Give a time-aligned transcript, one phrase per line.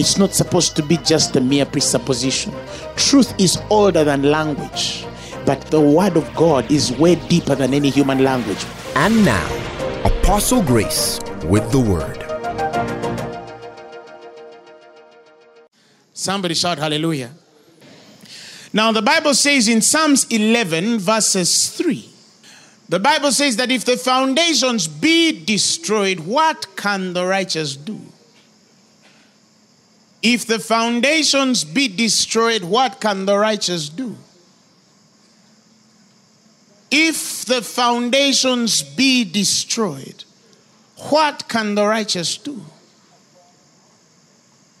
[0.00, 2.54] It's not supposed to be just a mere presupposition.
[2.96, 5.04] Truth is older than language,
[5.44, 8.64] but the word of God is way deeper than any human language.
[8.96, 9.46] And now,
[10.02, 12.16] Apostle Grace with the word.
[16.14, 17.32] Somebody shout hallelujah.
[18.72, 22.08] Now, the Bible says in Psalms 11, verses 3,
[22.88, 28.00] the Bible says that if the foundations be destroyed, what can the righteous do?
[30.22, 34.16] If the foundations be destroyed, what can the righteous do?
[36.90, 40.24] If the foundations be destroyed,
[41.08, 42.60] what can the righteous do?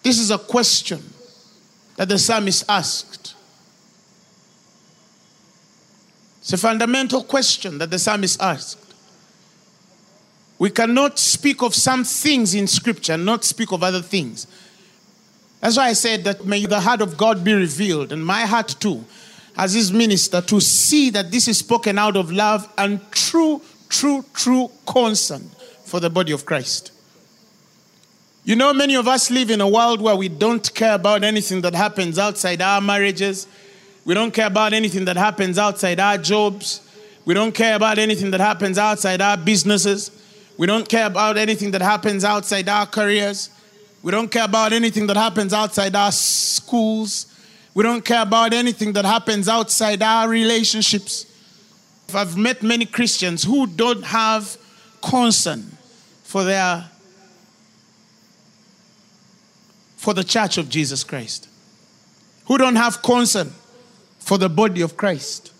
[0.02, 1.02] This is a question
[1.96, 3.34] that the psalmist asked.
[6.40, 8.78] It's a fundamental question that the psalmist asked.
[10.58, 14.46] We cannot speak of some things in scripture not speak of other things.
[15.60, 18.76] That's why I said that may the heart of God be revealed, and my heart
[18.80, 19.04] too,
[19.56, 24.24] as his minister, to see that this is spoken out of love and true, true,
[24.32, 25.50] true concern
[25.84, 26.92] for the body of Christ.
[28.44, 31.60] You know, many of us live in a world where we don't care about anything
[31.60, 33.46] that happens outside our marriages.
[34.06, 36.80] We don't care about anything that happens outside our jobs.
[37.26, 40.10] We don't care about anything that happens outside our businesses.
[40.56, 43.50] We don't care about anything that happens outside our careers.
[44.02, 47.26] We don't care about anything that happens outside our schools.
[47.74, 51.26] We don't care about anything that happens outside our relationships.
[52.14, 54.56] I've met many Christians who don't have
[55.02, 55.76] concern
[56.24, 56.86] for their
[59.96, 61.46] for the church of Jesus Christ.
[62.46, 63.52] Who don't have concern
[64.18, 65.52] for the body of Christ.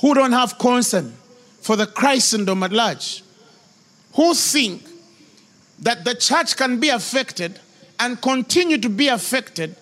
[0.00, 1.14] Who don't have concern
[1.60, 3.24] for the Christendom at large.
[4.14, 4.82] Who think
[5.78, 7.58] that the church can be affected
[8.00, 9.76] and continue to be affected,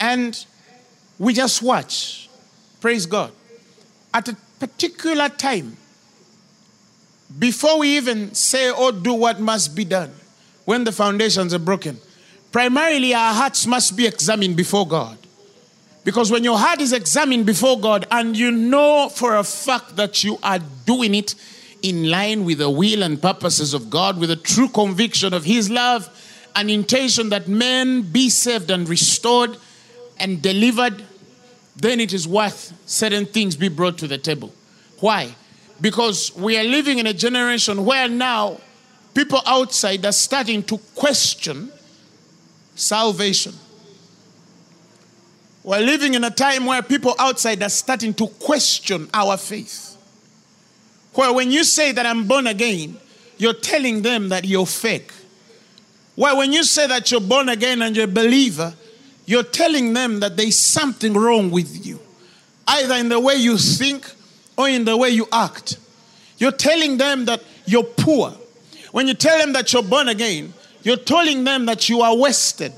[0.00, 0.46] and
[1.18, 2.28] we just watch.
[2.80, 3.32] Praise God.
[4.14, 5.76] At a particular time,
[7.38, 10.12] before we even say or do what must be done,
[10.64, 11.98] when the foundations are broken,
[12.52, 15.18] primarily our hearts must be examined before God.
[16.04, 20.22] Because when your heart is examined before God and you know for a fact that
[20.22, 21.34] you are doing it
[21.82, 25.68] in line with the will and purposes of God, with a true conviction of His
[25.68, 26.08] love,
[26.56, 29.56] an intention that men be saved and restored
[30.18, 31.04] and delivered,
[31.76, 34.52] then it is worth certain things be brought to the table.
[35.00, 35.34] Why?
[35.80, 38.58] Because we are living in a generation where now
[39.14, 41.70] people outside are starting to question
[42.74, 43.52] salvation.
[45.62, 49.96] We're living in a time where people outside are starting to question our faith.
[51.12, 52.96] Where when you say that I'm born again,
[53.36, 55.12] you're telling them that you're fake.
[56.16, 58.74] Where when you say that you're born again and you're a believer,
[59.26, 62.00] you're telling them that there's something wrong with you,
[62.66, 64.10] either in the way you think
[64.56, 65.78] or in the way you act.
[66.38, 68.32] You're telling them that you're poor.
[68.92, 72.72] When you tell them that you're born again, you're telling them that you are wasted.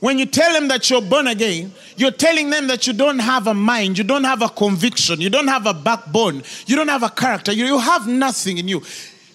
[0.00, 3.48] When you tell them that you're born again, you're telling them that you don't have
[3.48, 7.02] a mind, you don't have a conviction, you don't have a backbone, you don't have
[7.02, 8.82] a character, you, you have nothing in you.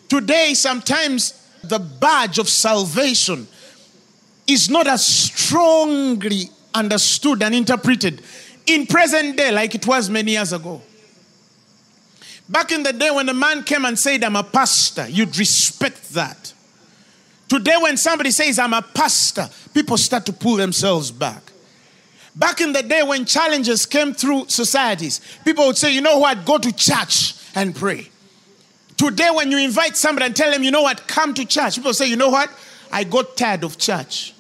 [0.07, 3.47] Today, sometimes the badge of salvation
[4.47, 8.21] is not as strongly understood and interpreted
[8.65, 10.81] in present day like it was many years ago.
[12.49, 16.13] Back in the day when a man came and said, I'm a pastor, you'd respect
[16.13, 16.53] that.
[17.47, 21.51] Today, when somebody says, I'm a pastor, people start to pull themselves back.
[22.35, 26.45] Back in the day when challenges came through societies, people would say, You know what?
[26.45, 28.09] Go to church and pray.
[28.97, 31.07] Today, when you invite somebody and tell them, You know what?
[31.07, 32.49] Come to church, people say, You know what?
[32.91, 34.33] I got tired of church.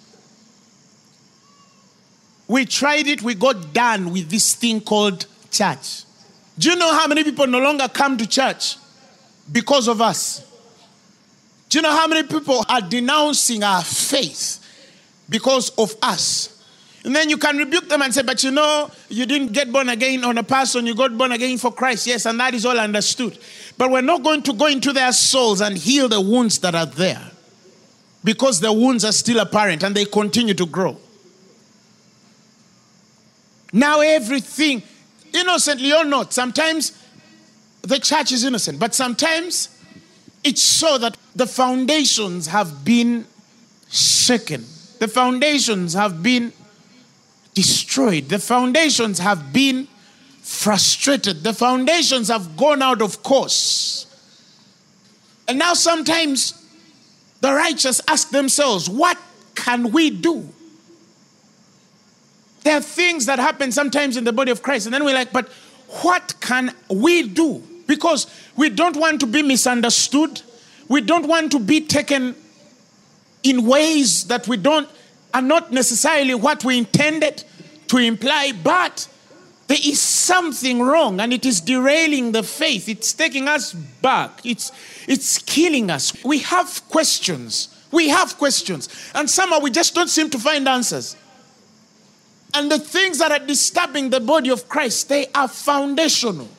[2.47, 6.03] We tried it, we got done with this thing called church.
[6.57, 8.77] Do you know how many people no longer come to church
[9.51, 10.45] because of us?
[11.69, 14.59] Do you know how many people are denouncing our faith
[15.27, 16.52] because of us?
[17.05, 19.89] And then you can rebuke them and say, But you know, you didn't get born
[19.89, 22.07] again on a person, you got born again for Christ.
[22.07, 23.37] Yes, and that is all understood.
[23.77, 26.85] But we're not going to go into their souls and heal the wounds that are
[26.85, 27.31] there
[28.23, 30.97] because the wounds are still apparent and they continue to grow.
[33.73, 34.83] Now everything,
[35.33, 36.97] innocently or not, sometimes
[37.81, 39.69] the church is innocent, but sometimes
[40.43, 43.25] it's so that the foundations have been
[43.89, 44.63] shaken.
[44.99, 46.53] The foundations have been
[47.53, 48.29] destroyed.
[48.29, 49.87] The foundations have been
[50.41, 51.43] frustrated.
[51.43, 54.07] The foundations have gone out of course.
[55.47, 56.53] And now sometimes
[57.41, 59.17] the righteous ask themselves, what
[59.55, 60.49] can we do?
[62.63, 65.33] There are things that happen sometimes in the body of Christ, and then we're like,
[65.33, 65.49] but
[66.01, 67.61] what can we do?
[67.87, 70.41] Because we don't want to be misunderstood.
[70.87, 72.35] We don't want to be taken
[73.43, 74.89] in ways that we don't
[75.33, 77.43] are not necessarily what we intended
[77.87, 79.07] to imply, but
[79.67, 82.89] there is something wrong and it is derailing the faith.
[82.89, 84.41] It's taking us back.
[84.43, 84.71] It's
[85.07, 86.23] it's killing us.
[86.23, 87.69] We have questions.
[87.91, 88.89] We have questions.
[89.13, 91.15] And somehow we just don't seem to find answers.
[92.53, 96.49] And the things that are disturbing the body of Christ, they are foundational.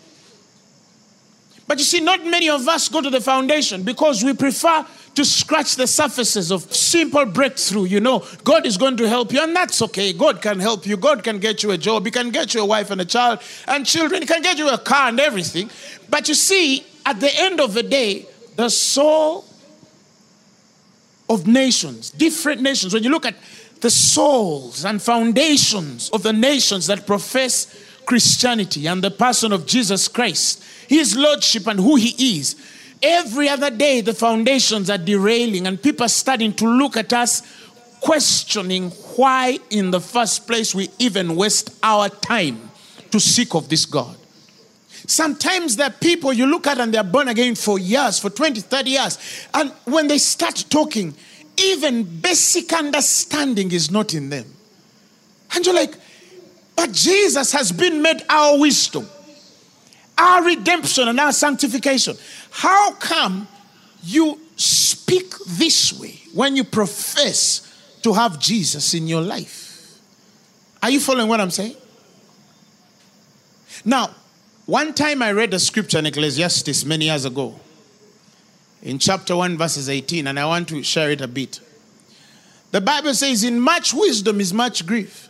[1.66, 4.84] But you see, not many of us go to the foundation because we prefer
[5.14, 7.84] to scratch the surfaces of simple breakthrough.
[7.84, 10.12] You know, God is going to help you, and that's okay.
[10.12, 10.96] God can help you.
[10.96, 12.04] God can get you a job.
[12.04, 14.20] He can get you a wife and a child and children.
[14.20, 15.70] He can get you a car and everything.
[16.10, 18.26] But you see, at the end of the day,
[18.56, 19.46] the soul
[21.30, 23.36] of nations, different nations, when you look at
[23.80, 27.74] the souls and foundations of the nations that profess
[28.06, 32.56] Christianity and the person of Jesus Christ, his lordship and who he is,
[33.02, 37.42] every other day the foundations are derailing and people are starting to look at us
[38.00, 42.70] questioning why in the first place we even waste our time
[43.10, 44.16] to seek of this God.
[45.06, 48.60] Sometimes there are people you look at and they're born again for years, for 20,
[48.60, 49.46] 30 years.
[49.52, 51.14] And when they start talking,
[51.56, 54.46] even basic understanding is not in them.
[55.54, 55.94] And you're like,
[56.76, 59.06] but Jesus has been made our wisdom,
[60.16, 62.16] our redemption, and our sanctification.
[62.50, 63.48] How come
[64.02, 69.98] you speak this way when you profess to have Jesus in your life?
[70.82, 71.76] Are you following what I'm saying?
[73.84, 74.10] Now,
[74.66, 77.58] one time I read a scripture in Ecclesiastes many years ago,
[78.82, 81.60] in chapter 1, verses 18, and I want to share it a bit.
[82.70, 85.28] The Bible says, In much wisdom is much grief,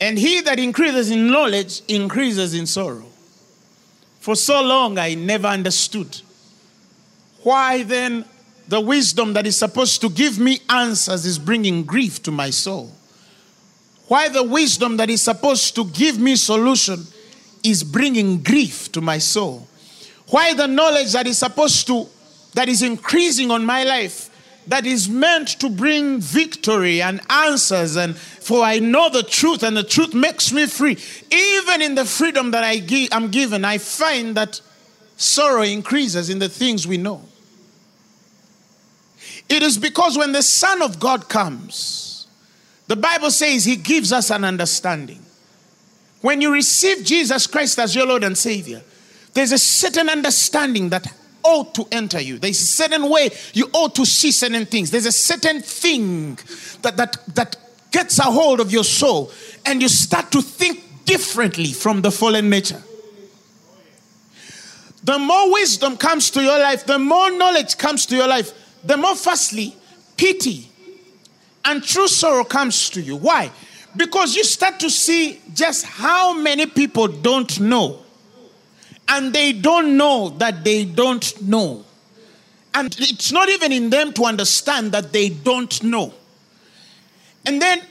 [0.00, 3.11] and he that increases in knowledge increases in sorrow.
[4.22, 6.20] For so long I never understood.
[7.42, 8.24] Why then
[8.68, 12.92] the wisdom that is supposed to give me answers is bringing grief to my soul?
[14.06, 17.04] Why the wisdom that is supposed to give me solution
[17.64, 19.66] is bringing grief to my soul.
[20.28, 22.06] Why the knowledge that is supposed to,
[22.54, 24.30] that is increasing on my life,
[24.66, 29.76] that is meant to bring victory and answers, and for I know the truth, and
[29.76, 30.96] the truth makes me free.
[31.30, 34.60] Even in the freedom that I give, I'm given, I find that
[35.16, 37.22] sorrow increases in the things we know.
[39.48, 42.26] It is because when the Son of God comes,
[42.86, 45.20] the Bible says he gives us an understanding.
[46.20, 48.82] When you receive Jesus Christ as your Lord and Savior,
[49.34, 51.12] there's a certain understanding that
[51.44, 52.38] ought to enter you.
[52.38, 54.90] There's a certain way you ought to see certain things.
[54.90, 56.36] There's a certain thing
[56.82, 57.56] that, that, that
[57.90, 59.30] gets a hold of your soul,
[59.66, 62.82] and you start to think differently from the fallen nature.
[65.04, 68.52] The more wisdom comes to your life, the more knowledge comes to your life,
[68.84, 69.76] the more, firstly,
[70.16, 70.68] pity
[71.64, 73.16] and true sorrow comes to you.
[73.16, 73.50] Why?
[73.96, 78.02] Because you start to see just how many people don't know.
[79.08, 81.84] And they don't know that they don't know.
[82.74, 86.14] And it's not even in them to understand that they don't know.
[87.44, 87.82] And then,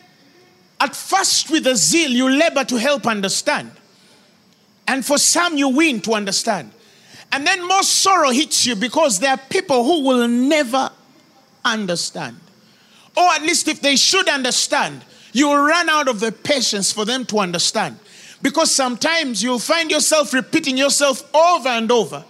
[0.80, 3.72] at first, with a zeal, you labor to help understand.
[4.88, 6.72] And for some, you win to understand.
[7.32, 10.92] And then more sorrow hits you because there are people who will never
[11.64, 12.40] understand.
[13.16, 15.04] Or at least if they should understand,
[15.34, 18.00] you will run out of the patience for them to understand.
[18.42, 22.24] Because sometimes you'll find yourself repeating yourself over and over.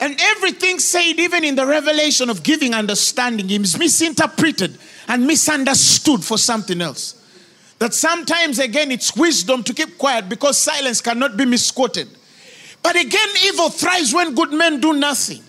[0.00, 4.76] And everything said, even in the revelation of giving understanding, is misinterpreted
[5.08, 7.20] and misunderstood for something else.
[7.78, 12.08] That sometimes, again, it's wisdom to keep quiet because silence cannot be misquoted.
[12.82, 15.42] But again, evil thrives when good men do nothing.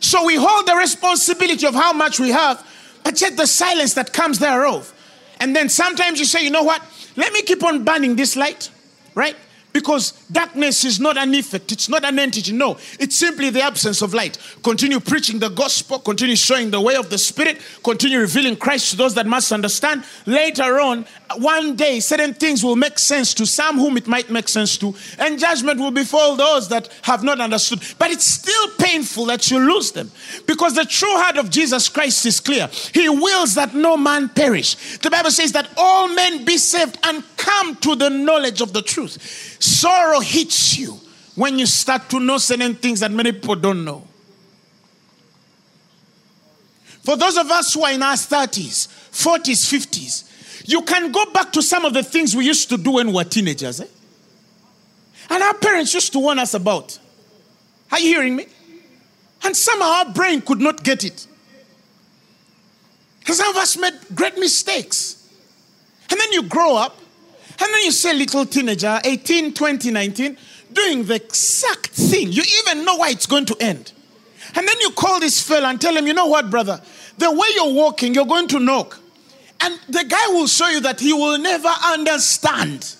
[0.00, 2.64] So we hold the responsibility of how much we have,
[3.04, 4.92] but yet the silence that comes thereof.
[5.40, 6.82] And then sometimes you say, you know what?
[7.16, 8.70] Let me keep on burning this light,
[9.14, 9.36] right?
[9.78, 12.50] Because darkness is not an effect, it's not an entity.
[12.50, 14.36] No, it's simply the absence of light.
[14.64, 18.96] Continue preaching the gospel, continue showing the way of the Spirit, continue revealing Christ to
[18.96, 20.02] those that must understand.
[20.26, 21.06] Later on,
[21.36, 24.94] one day, certain things will make sense to some whom it might make sense to,
[25.18, 27.82] and judgment will befall those that have not understood.
[27.98, 30.10] But it's still painful that you lose them
[30.46, 32.68] because the true heart of Jesus Christ is clear.
[32.94, 34.98] He wills that no man perish.
[34.98, 38.82] The Bible says that all men be saved and come to the knowledge of the
[38.82, 39.56] truth.
[39.60, 40.98] Sorrow hits you
[41.34, 44.06] when you start to know certain things that many people don't know.
[47.04, 50.27] For those of us who are in our 30s, 40s, 50s,
[50.68, 53.14] you can go back to some of the things we used to do when we
[53.14, 53.80] were teenagers.
[53.80, 53.86] Eh?
[55.30, 56.98] And our parents used to warn us about.
[57.90, 58.46] Are you hearing me?
[59.44, 61.26] And somehow our brain could not get it.
[63.20, 65.26] Because some of us made great mistakes.
[66.10, 70.36] And then you grow up and then you say, little teenager, 18, 20, 19,
[70.70, 72.30] doing the exact thing.
[72.30, 73.92] You even know why it's going to end.
[74.54, 76.78] And then you call this fella and tell him, you know what, brother?
[77.16, 79.00] The way you're walking, you're going to knock.
[79.60, 82.94] And the guy will show you that he will never understand.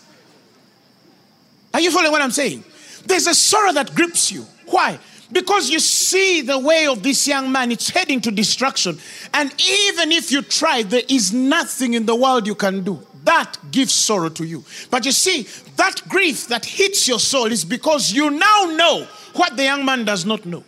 [1.73, 2.65] Are you following what I'm saying?
[3.07, 4.45] There's a sorrow that grips you.
[4.67, 4.99] Why?
[5.31, 8.99] Because you see the way of this young man, it's heading to destruction.
[9.35, 13.59] And even if you try, there is nothing in the world you can do that
[13.71, 14.65] gives sorrow to you.
[14.91, 15.43] But you see,
[15.77, 20.07] that grief that hits your soul is because you now know what the young man
[20.07, 20.65] does not know.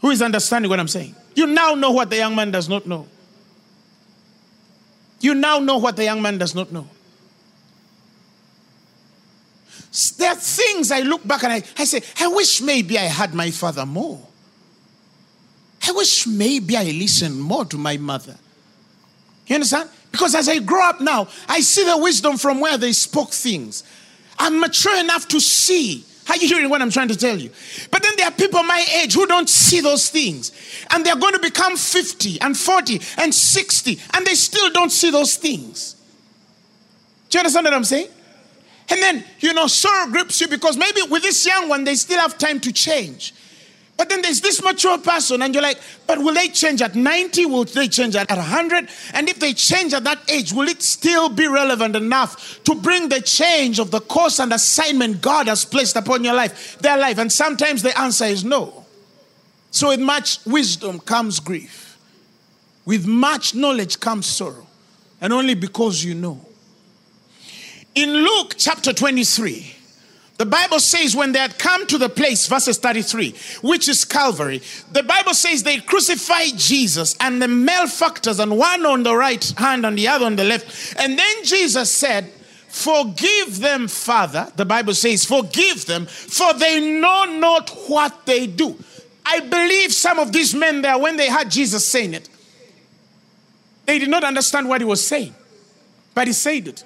[0.00, 1.14] Who is understanding what I'm saying?
[1.36, 3.06] You now know what the young man does not know.
[5.20, 6.86] You now know what the young man does not know.
[10.18, 13.34] There are things I look back and I, I say, I wish maybe I had
[13.34, 14.20] my father more.
[15.86, 18.36] I wish maybe I listened more to my mother.
[19.46, 19.88] You understand?
[20.12, 23.82] Because as I grow up now, I see the wisdom from where they spoke things.
[24.38, 26.04] I'm mature enough to see.
[26.28, 27.50] Are you hearing what I'm trying to tell you?
[27.90, 30.52] But then there are people my age who don't see those things.
[30.90, 35.10] And they're going to become 50 and 40 and 60, and they still don't see
[35.10, 35.96] those things.
[37.30, 38.08] Do you understand what I'm saying?
[38.90, 42.20] And then, you know, sorrow grips you because maybe with this young one, they still
[42.20, 43.34] have time to change.
[43.98, 47.46] But then there's this mature person, and you're like, but will they change at 90?
[47.46, 48.88] Will they change at 100?
[49.12, 53.08] And if they change at that age, will it still be relevant enough to bring
[53.08, 57.18] the change of the course and assignment God has placed upon your life, their life?
[57.18, 58.86] And sometimes the answer is no.
[59.72, 61.98] So, with much wisdom comes grief,
[62.84, 64.68] with much knowledge comes sorrow,
[65.20, 66.40] and only because you know.
[67.96, 69.74] In Luke chapter 23,
[70.38, 74.62] the Bible says when they had come to the place, verses 33, which is Calvary,
[74.92, 79.84] the Bible says they crucified Jesus and the malefactors, and one on the right hand
[79.84, 80.94] and the other on the left.
[80.96, 82.32] And then Jesus said,
[82.68, 84.52] Forgive them, Father.
[84.54, 88.78] The Bible says, Forgive them, for they know not what they do.
[89.26, 92.28] I believe some of these men there, when they heard Jesus saying it,
[93.86, 95.34] they did not understand what he was saying,
[96.14, 96.84] but he said it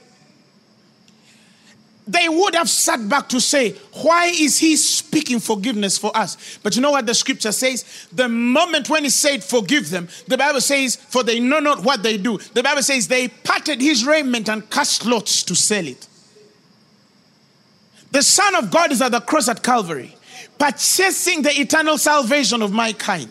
[2.13, 6.59] they would have sat back to say, Why is he speaking forgiveness for us?
[6.63, 8.09] But you know what the scripture says?
[8.13, 12.03] The moment when he said, Forgive them, the Bible says, For they know not what
[12.03, 12.39] they do.
[12.39, 16.07] The Bible says, They parted his raiment and cast lots to sell it.
[18.11, 20.15] The Son of God is at the cross at Calvary,
[20.59, 23.31] purchasing the eternal salvation of my kind.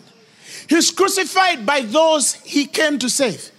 [0.67, 3.51] He's crucified by those he came to save.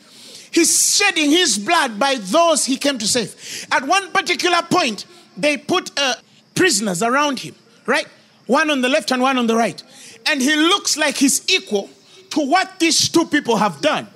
[0.52, 3.66] He's shedding his blood by those he came to save.
[3.72, 5.06] At one particular point,
[5.36, 6.14] they put uh,
[6.54, 7.54] prisoners around him,
[7.86, 8.06] right?
[8.46, 9.82] One on the left and one on the right.
[10.26, 11.88] And he looks like he's equal
[12.30, 14.06] to what these two people have done.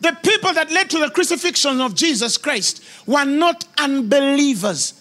[0.00, 4.94] The people that led to the crucifixion of Jesus Christ were not unbelievers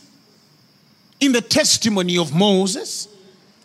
[1.19, 3.07] in the testimony of Moses.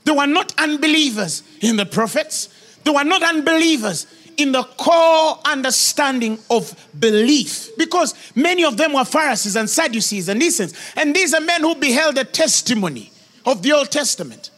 [0.04, 2.48] They were not unbelievers in the prophets.
[2.84, 9.04] They were not unbelievers in the core understanding of belief because many of them were
[9.04, 10.74] Pharisees and Sadducees and Essenes.
[10.96, 13.12] And these are men who beheld the testimony
[13.44, 14.50] of the Old Testament.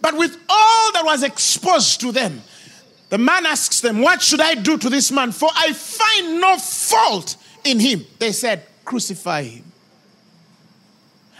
[0.00, 2.42] But with all that was exposed to them,
[3.08, 5.32] the man asks them, What should I do to this man?
[5.32, 8.04] For I find no fault in him.
[8.18, 9.64] They said, Crucify him.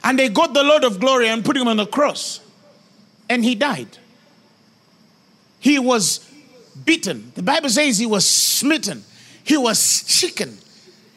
[0.04, 2.40] And they got the Lord of glory and put him on the cross.
[3.28, 3.98] And he died.
[5.62, 6.28] He was
[6.84, 7.30] beaten.
[7.36, 9.04] The Bible says he was smitten.
[9.44, 10.58] He was shaken.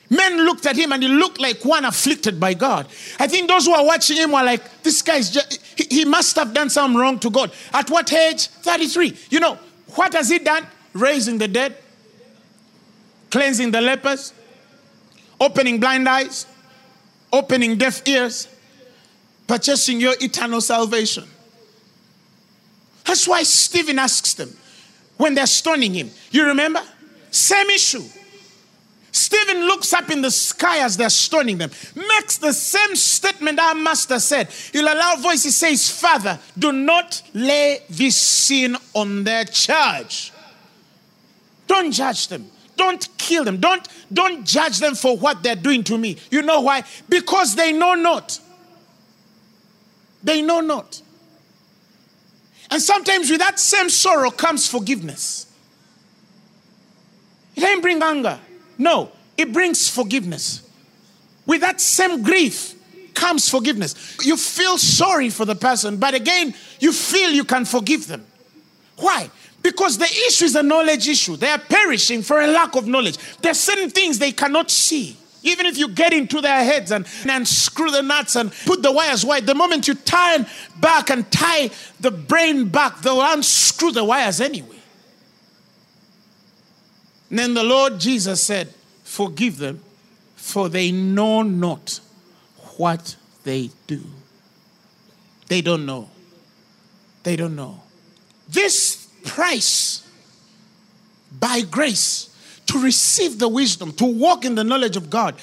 [0.08, 2.88] Men looked at him and he looked like one afflicted by God.
[3.20, 6.36] I think those who are watching him were like, this guy's just, he, he must
[6.36, 7.52] have done something wrong to God.
[7.74, 8.46] At what age?
[8.46, 9.18] 33.
[9.32, 9.58] You know,
[9.96, 10.68] what has he done?
[10.94, 11.76] Raising the dead,
[13.32, 14.32] cleansing the lepers,
[15.42, 16.46] opening blind eyes,
[17.34, 18.48] opening deaf ears,
[19.48, 21.24] purchasing your eternal salvation.
[23.06, 24.56] That's why Stephen asks them
[25.18, 26.10] when they're stoning him.
[26.32, 26.82] You remember?
[27.32, 28.04] Same issue.
[29.12, 33.74] Stephen looks up in the sky as they're stoning them, makes the same statement our
[33.74, 34.50] master said.
[34.74, 40.34] He'll allow voice, he says, Father, do not lay this sin on their charge.
[41.66, 42.52] Don't judge them.
[42.76, 43.62] Don't kill them.
[43.62, 46.18] Don't, don't judge them for what they're doing to me.
[46.30, 46.84] You know why?
[47.08, 48.38] Because they know not.
[50.24, 51.02] They know not.
[52.72, 55.48] And sometimes with that same sorrow comes forgiveness.
[57.56, 58.40] It doesn't bring anger.
[58.78, 60.68] No, it brings forgiveness.
[61.46, 62.74] With that same grief
[63.14, 64.18] comes forgiveness.
[64.24, 68.26] You feel sorry for the person, but again, you feel you can forgive them.
[68.98, 69.30] Why?
[69.62, 71.38] Because the issue is a knowledge issue.
[71.38, 73.18] They are perishing for a lack of knowledge.
[73.42, 75.18] There are certain things they cannot see.
[75.46, 78.92] Even if you get into their heads and, and screw the nuts and put the
[78.92, 80.48] wires wide, the moment you turn
[80.80, 84.80] back and tie the brain back, they'll unscrew the wires anyway.
[87.30, 88.74] And then the Lord Jesus said,
[89.04, 89.82] Forgive them,
[90.36, 92.00] for they know not
[92.78, 94.02] what they do.
[95.48, 96.10] They don't know.
[97.22, 97.82] They don't know.
[98.50, 100.08] This price
[101.32, 102.35] by grace
[102.76, 105.36] to receive the wisdom, to walk in the knowledge of God.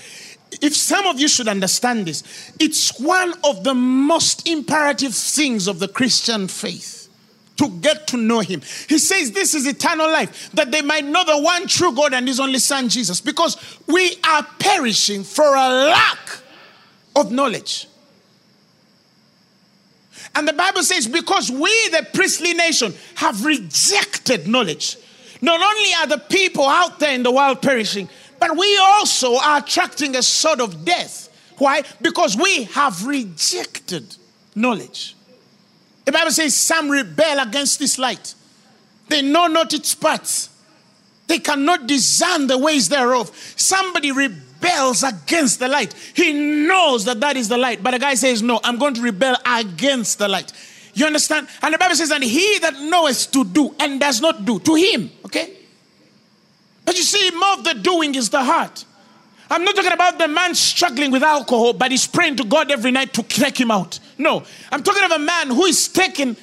[0.61, 5.79] If some of you should understand this, it's one of the most imperative things of
[5.79, 7.09] the Christian faith
[7.57, 8.61] to get to know Him.
[8.87, 12.29] He says, This is eternal life, that they might know the one true God and
[12.29, 16.39] His only Son, Jesus, because we are perishing for a lack
[17.17, 17.89] of knowledge.
[20.35, 24.97] And the Bible says, because we, the priestly nation, have rejected knowledge.
[25.43, 28.09] Not only are the people out there in the world perishing,
[28.39, 31.29] but we also are attracting a sort of death.
[31.59, 31.83] Why?
[32.01, 34.17] Because we have rejected
[34.55, 35.17] knowledge.
[36.05, 38.35] The Bible says some rebel against this light.
[39.09, 40.49] They know not its parts.
[41.27, 43.31] They cannot discern the ways thereof.
[43.57, 45.93] Somebody rebels against the light.
[46.15, 49.03] He knows that that is the light, but the guy says, No, I'm going to
[49.03, 50.53] rebel against the light.
[50.95, 51.49] You understand?
[51.63, 54.75] And the Bible says, And he that knoweth to do and does not do, to
[54.75, 55.57] him, okay?
[56.85, 58.85] But you see, more of the doing is the heart.
[59.51, 62.91] I'm not talking about the man struggling with alcohol, but he's praying to God every
[62.91, 63.99] night to crack him out.
[64.17, 66.37] No, I'm talking of a man who is taking,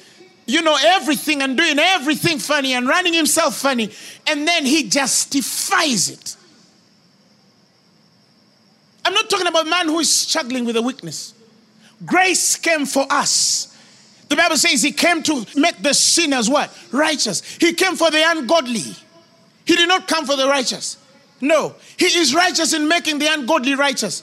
[0.46, 3.90] you know, everything and doing everything funny and running himself funny,
[4.26, 6.36] and then he justifies it.
[9.04, 11.34] I'm not talking about a man who is struggling with a weakness.
[12.04, 13.69] Grace came for us.
[14.30, 16.72] The Bible says he came to make the sinners what?
[16.92, 17.42] Righteous.
[17.56, 18.94] He came for the ungodly.
[19.66, 20.96] He did not come for the righteous.
[21.40, 24.22] No, he is righteous in making the ungodly righteous.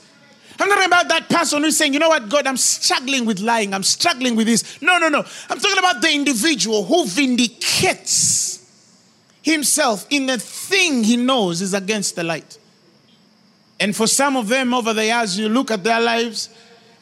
[0.59, 3.73] I'm talking about that person who's saying, you know what, God, I'm struggling with lying,
[3.73, 4.81] I'm struggling with this.
[4.81, 5.25] No, no, no.
[5.49, 8.65] I'm talking about the individual who vindicates
[9.41, 12.57] himself in the thing he knows is against the light.
[13.79, 16.49] And for some of them over the years, you look at their lives,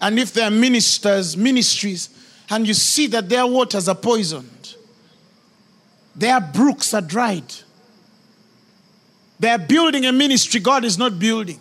[0.02, 2.10] and if they're ministers, ministries,
[2.50, 4.76] and you see that their waters are poisoned,
[6.16, 7.54] their brooks are dried.
[9.40, 11.60] They're building a ministry God is not building.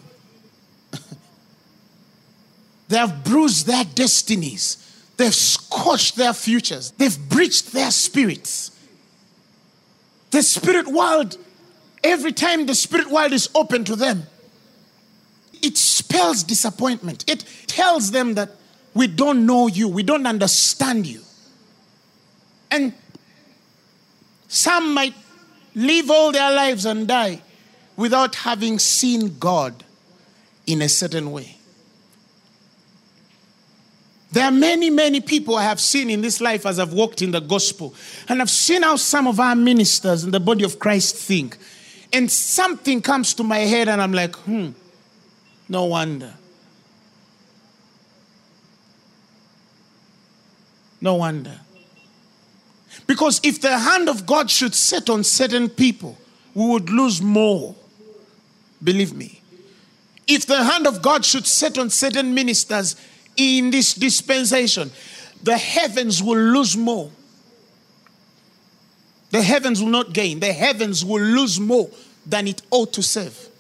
[2.89, 4.81] they have bruised their destinies.
[5.17, 6.93] They've scorched their futures.
[6.93, 8.71] They've breached their spirits.
[10.31, 11.37] The spirit world,
[12.03, 14.25] every time the spirit world is open to them,
[15.63, 17.29] it spells disappointment.
[17.29, 18.51] It tells them that
[18.95, 21.21] we don't know you, we don't understand you.
[22.71, 22.93] And
[24.49, 25.15] some might
[25.75, 27.43] live all their lives and die
[27.97, 29.85] without having seen God
[30.67, 31.57] in a certain way.
[34.35, 37.31] There are many, many people I have seen in this life as I've walked in
[37.31, 37.95] the gospel.
[38.29, 41.57] And I've seen how some of our ministers in the body of Christ think.
[42.13, 44.71] And something comes to my head, and I'm like, hmm,
[45.69, 46.35] no wonder.
[51.05, 51.61] No wonder.
[53.07, 56.17] Because if the hand of God should set on certain people,
[56.55, 57.75] we would lose more.
[58.83, 59.43] Believe me.
[60.27, 62.97] If the hand of God should set on certain ministers
[63.37, 64.91] in this dispensation,
[65.43, 67.11] the heavens will lose more.
[69.31, 70.41] The heavens will not gain.
[70.41, 71.91] The heavens will lose more
[72.25, 73.51] than it ought to serve.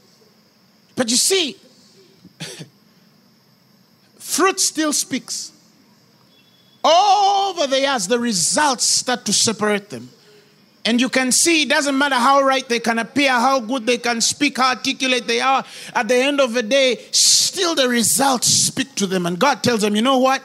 [0.96, 1.58] But you see,
[4.18, 5.50] fruit still speaks.
[6.84, 10.10] Over the years, the results start to separate them.
[10.84, 13.96] And you can see it doesn't matter how right they can appear, how good they
[13.96, 15.64] can speak, how articulate they are.
[15.94, 19.24] At the end of the day, still the results speak to them.
[19.24, 20.42] And God tells them, you know what?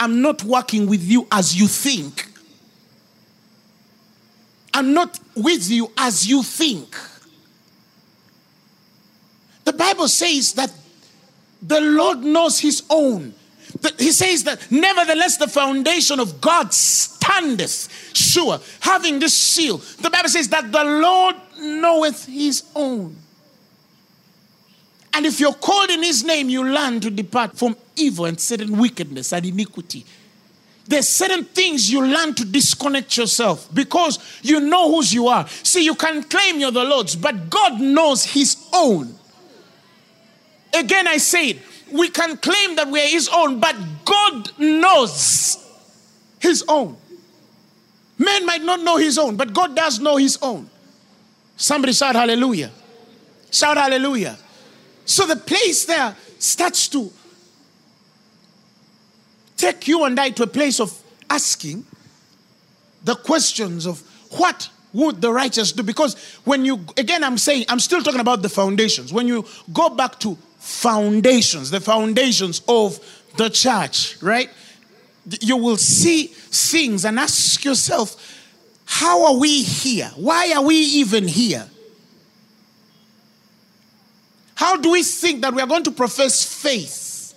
[0.00, 2.28] I'm not working with you as you think.
[4.74, 6.98] I'm not with you as you think.
[9.64, 10.72] The Bible says that
[11.62, 13.34] the Lord knows his own.
[13.98, 19.78] He says that, nevertheless, the foundation of God standeth sure, having this seal.
[19.78, 23.16] The Bible says that the Lord knoweth his own.
[25.12, 28.76] And if you're called in his name, you learn to depart from evil and certain
[28.78, 30.04] wickedness and iniquity.
[30.86, 35.48] There's certain things you learn to disconnect yourself because you know whose you are.
[35.48, 39.14] See, you can claim you're the Lord's, but God knows his own.
[40.74, 41.58] Again, I say it
[41.92, 45.58] we can claim that we're his own, but God knows
[46.40, 46.96] his own.
[48.18, 50.68] Man might not know his own, but God does know his own.
[51.56, 52.70] Somebody shout hallelujah.
[53.50, 54.36] Shout hallelujah.
[55.04, 57.10] So the place there starts to
[59.56, 60.96] take you and I to a place of
[61.30, 61.84] asking
[63.04, 65.82] the questions of what would the righteous do?
[65.82, 69.12] Because when you, again, I'm saying, I'm still talking about the foundations.
[69.12, 72.98] When you go back to foundations, the foundations of
[73.36, 74.50] the church, right?
[75.40, 78.34] You will see things and ask yourself,
[78.84, 80.10] how are we here?
[80.16, 81.68] Why are we even here?
[84.56, 87.34] How do we think that we are going to profess faith,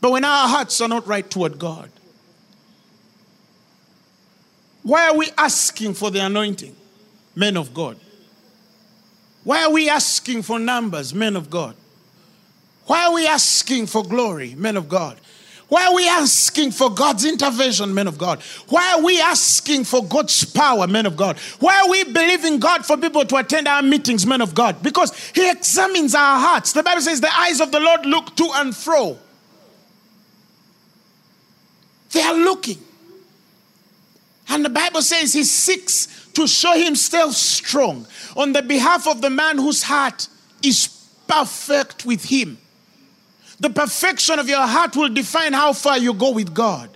[0.00, 1.90] but when our hearts are not right toward God?
[4.84, 6.76] Why are we asking for the anointing,
[7.34, 7.98] men of God?
[9.42, 11.74] Why are we asking for numbers, men of God?
[12.88, 15.20] Why are we asking for glory, men of God?
[15.68, 18.40] Why are we asking for God's intervention, men of God?
[18.70, 21.38] Why are we asking for God's power, men of God?
[21.60, 24.82] Why are we believing God for people to attend our meetings, men of God?
[24.82, 26.72] Because He examines our hearts.
[26.72, 29.18] The Bible says the eyes of the Lord look to and fro.
[32.12, 32.78] They are looking.
[34.48, 39.28] And the Bible says He seeks to show Himself strong on the behalf of the
[39.28, 40.28] man whose heart
[40.62, 40.88] is
[41.26, 42.56] perfect with Him.
[43.60, 46.90] The perfection of your heart will define how far you go with God.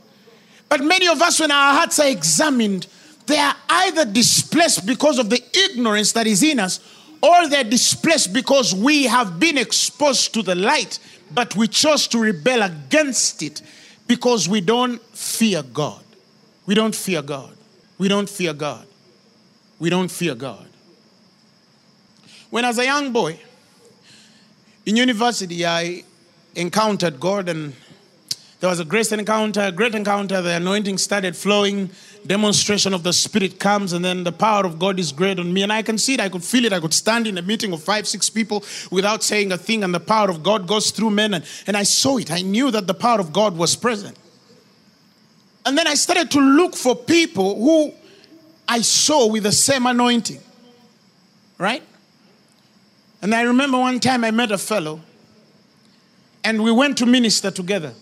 [0.69, 2.87] But many of us, when our hearts are examined,
[3.27, 6.81] they are either displaced because of the ignorance that is in us,
[7.23, 10.99] or they're displaced because we have been exposed to the light,
[11.35, 13.63] but we chose to rebel against it
[14.07, 16.03] because we don't fear God.
[16.67, 17.57] We don't fear God.
[17.99, 18.87] We don't fear God.
[19.79, 20.67] We don't fear God.
[22.51, 23.39] When as a young boy
[24.85, 26.05] in university, I
[26.55, 27.75] encountered God and
[28.63, 30.41] there was a grace encounter, a great encounter.
[30.41, 31.91] The anointing started flowing.
[32.25, 35.65] Demonstration of the Spirit comes, and then the power of God is great on me.
[35.65, 36.73] And I can see it, I could feel it.
[36.73, 38.63] I could stand in a meeting of five, six people
[38.93, 41.35] without saying a thing, and the power of God goes through men.
[41.35, 42.31] And, and I saw it.
[42.31, 44.17] I knew that the power of God was present.
[45.67, 47.93] And then I started to look for people who
[48.69, 50.41] I saw with the same anointing.
[51.59, 51.83] Right?
[53.21, 55.01] And I remember one time I met a fellow
[56.45, 57.95] and we went to minister together.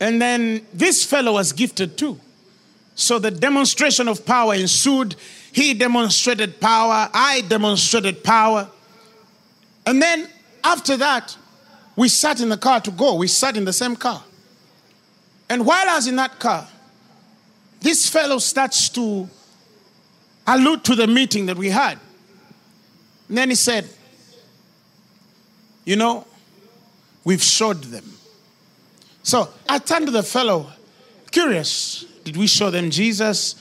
[0.00, 2.20] And then this fellow was gifted too.
[2.94, 5.14] So the demonstration of power ensued.
[5.52, 8.68] He demonstrated power, I demonstrated power.
[9.86, 10.28] And then
[10.64, 11.36] after that,
[11.96, 13.14] we sat in the car to go.
[13.14, 14.22] We sat in the same car.
[15.48, 16.68] And while I was in that car,
[17.80, 19.28] this fellow starts to
[20.46, 21.98] allude to the meeting that we had.
[23.28, 23.88] And then he said,
[25.84, 26.26] You know,
[27.28, 28.10] We've showed them.
[29.22, 30.66] So I turned to the fellow,
[31.30, 32.06] curious.
[32.24, 33.54] Did we show them Jesus?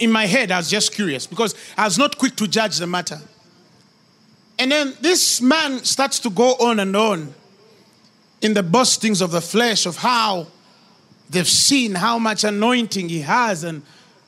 [0.00, 2.88] In my head, I was just curious because I was not quick to judge the
[2.88, 3.20] matter.
[4.58, 7.32] And then this man starts to go on and on
[8.40, 10.48] in the boastings of the flesh of how
[11.30, 13.82] they've seen how much anointing he has and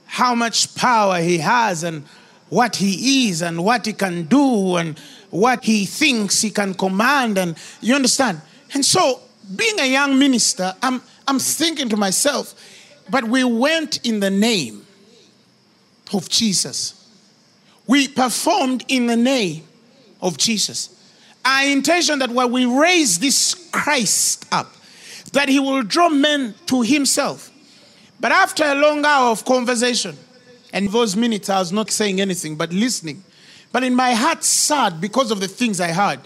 [0.07, 2.05] how much power he has and
[2.49, 4.97] what he is and what he can do and
[5.31, 7.39] what he thinks he can command.
[7.39, 8.41] And you understand?
[8.75, 9.21] And so,
[9.55, 12.55] being a young minister, I'm, I'm thinking to myself,
[13.09, 14.85] but we went in the name
[16.13, 17.09] of Jesus.
[17.87, 19.65] We performed in the name
[20.21, 20.91] of Jesus.
[21.45, 24.75] Our intention that when we raise this Christ up,
[25.33, 27.51] that he will draw men to himself.
[28.19, 30.17] But after a long hour of conversation,
[30.73, 33.23] and those minutes I was not saying anything but listening,
[33.71, 36.21] but in my heart sad because of the things I heard.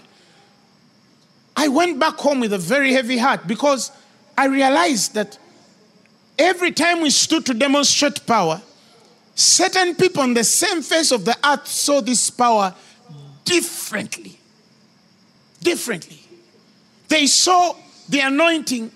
[1.59, 3.91] I went back home with a very heavy heart because
[4.37, 5.37] I realized that
[6.37, 8.61] every time we stood to demonstrate power,
[9.35, 12.73] certain people on the same face of the earth saw this power
[13.43, 14.39] differently.
[15.61, 16.21] Differently.
[17.09, 17.75] They saw
[18.07, 18.89] the anointing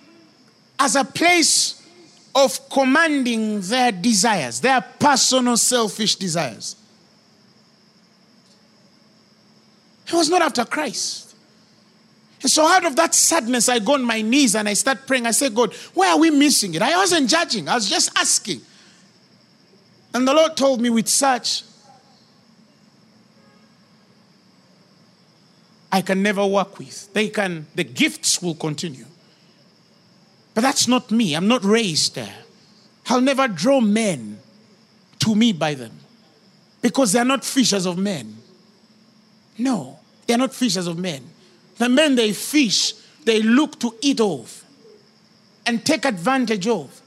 [0.80, 1.86] as a place
[2.34, 6.78] of commanding their desires, their personal selfish desires.
[10.06, 11.33] He was not after Christ.
[12.44, 15.26] And so, out of that sadness, I go on my knees and I start praying.
[15.26, 16.82] I say, God, why are we missing it?
[16.82, 18.62] I wasn't judging, I was just asking.
[20.14, 21.64] And the Lord told me with such,
[25.92, 27.12] I can never work with.
[27.14, 29.06] They can, the gifts will continue.
[30.54, 31.36] But that's not me.
[31.36, 32.36] I'm not raised there.
[33.08, 34.40] I'll never draw men
[35.20, 35.92] to me by them
[36.82, 38.38] because they're not fishers of men.
[39.58, 41.24] No, they're not fishers of men.
[41.84, 42.93] The men they fish,
[43.26, 44.63] they look to eat of
[45.65, 47.02] and take advantage of.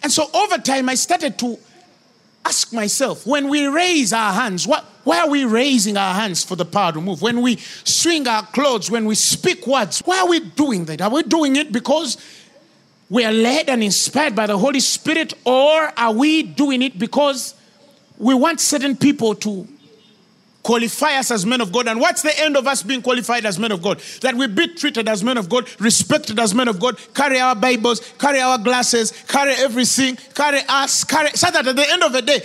[0.00, 1.58] And so over time, I started to
[2.44, 6.54] ask myself when we raise our hands, what, why are we raising our hands for
[6.54, 7.20] the power to move?
[7.20, 11.00] When we swing our clothes, when we speak words, why are we doing that?
[11.00, 12.16] Are we doing it because
[13.10, 17.56] we are led and inspired by the Holy Spirit, or are we doing it because
[18.18, 19.66] we want certain people to
[20.68, 21.88] qualify us as men of God.
[21.88, 24.00] And what's the end of us being qualified as men of God?
[24.20, 27.54] That we be treated as men of God, respected as men of God, carry our
[27.54, 32.12] Bibles, carry our glasses, carry everything, carry us, carry, so that at the end of
[32.12, 32.40] the day,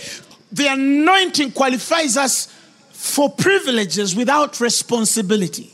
[0.50, 2.46] the anointing qualifies us
[2.92, 5.70] for privileges without responsibility.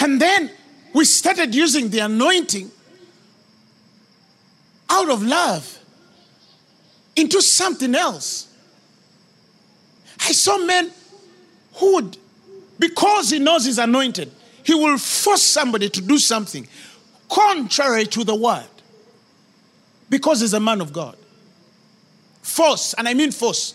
[0.00, 0.50] And then
[0.92, 2.72] we started using the anointing
[4.90, 5.78] out of love
[7.14, 8.48] into something else.
[10.18, 10.90] I saw men
[11.74, 12.16] who would,
[12.78, 14.30] because he knows he's anointed,
[14.62, 16.66] he will force somebody to do something
[17.28, 18.66] contrary to the word
[20.08, 21.16] because he's a man of God.
[22.42, 23.74] Force, and I mean force.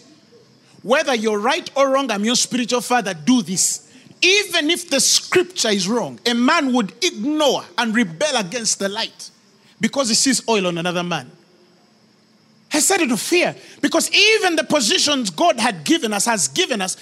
[0.83, 3.91] Whether you're right or wrong, I'm your spiritual father, do this.
[4.21, 9.31] Even if the scripture is wrong, a man would ignore and rebel against the light
[9.81, 11.29] because he sees oil on another man.
[12.71, 16.95] I it to fear because even the positions God had given us, has given us,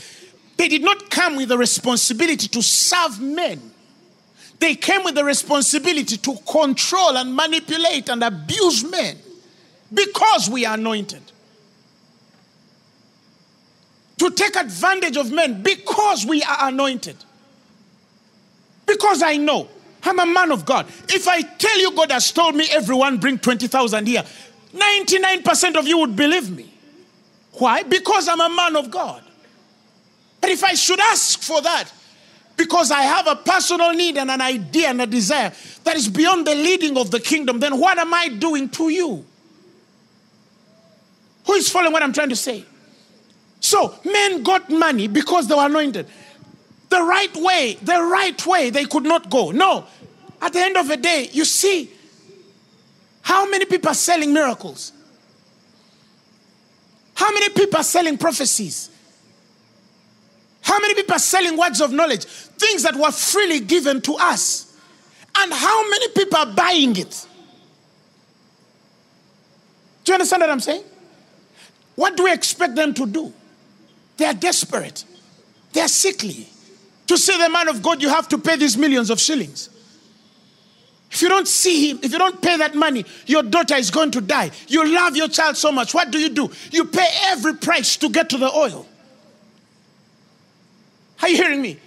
[0.57, 3.71] they did not come with the responsibility to serve men.
[4.59, 9.17] They came with the responsibility to control and manipulate and abuse men
[9.93, 11.21] because we are anointed.
[14.17, 17.17] To take advantage of men because we are anointed.
[18.87, 19.69] Because I know
[20.03, 20.87] I'm a man of God.
[21.09, 24.23] If I tell you God has told me everyone bring 20,000 here,
[24.73, 26.73] 99% of you would believe me.
[27.53, 27.83] Why?
[27.83, 29.23] Because I'm a man of God.
[30.41, 31.91] But if I should ask for that,
[32.56, 36.47] because I have a personal need and an idea and a desire that is beyond
[36.47, 39.26] the leading of the kingdom, then what am I doing to you?
[41.45, 42.65] Who is following what I'm trying to say?
[43.60, 46.08] So, men got money because they were anointed.
[46.89, 49.52] The right way, the right way, they could not go.
[49.52, 49.86] No.
[50.41, 51.91] At the end of the day, you see,
[53.21, 54.93] how many people are selling miracles?
[57.13, 58.89] How many people are selling prophecies?
[60.67, 62.25] How many people are selling words of knowledge?
[62.25, 64.77] Things that were freely given to us.
[65.34, 67.25] And how many people are buying it?
[70.03, 70.84] Do you understand what I'm saying?
[71.95, 73.34] What do we expect them to do?
[74.17, 75.06] They are desperate,
[75.71, 76.49] they are sickly.
[77.08, 79.69] To see the man of God, you have to pay these millions of shillings.
[81.10, 84.12] If you don't see him, if you don't pay that money, your daughter is going
[84.12, 84.51] to die.
[84.67, 85.93] You love your child so much.
[85.93, 86.51] What do you do?
[86.71, 88.86] You pay every price to get to the oil.
[91.21, 91.80] Are you hearing me?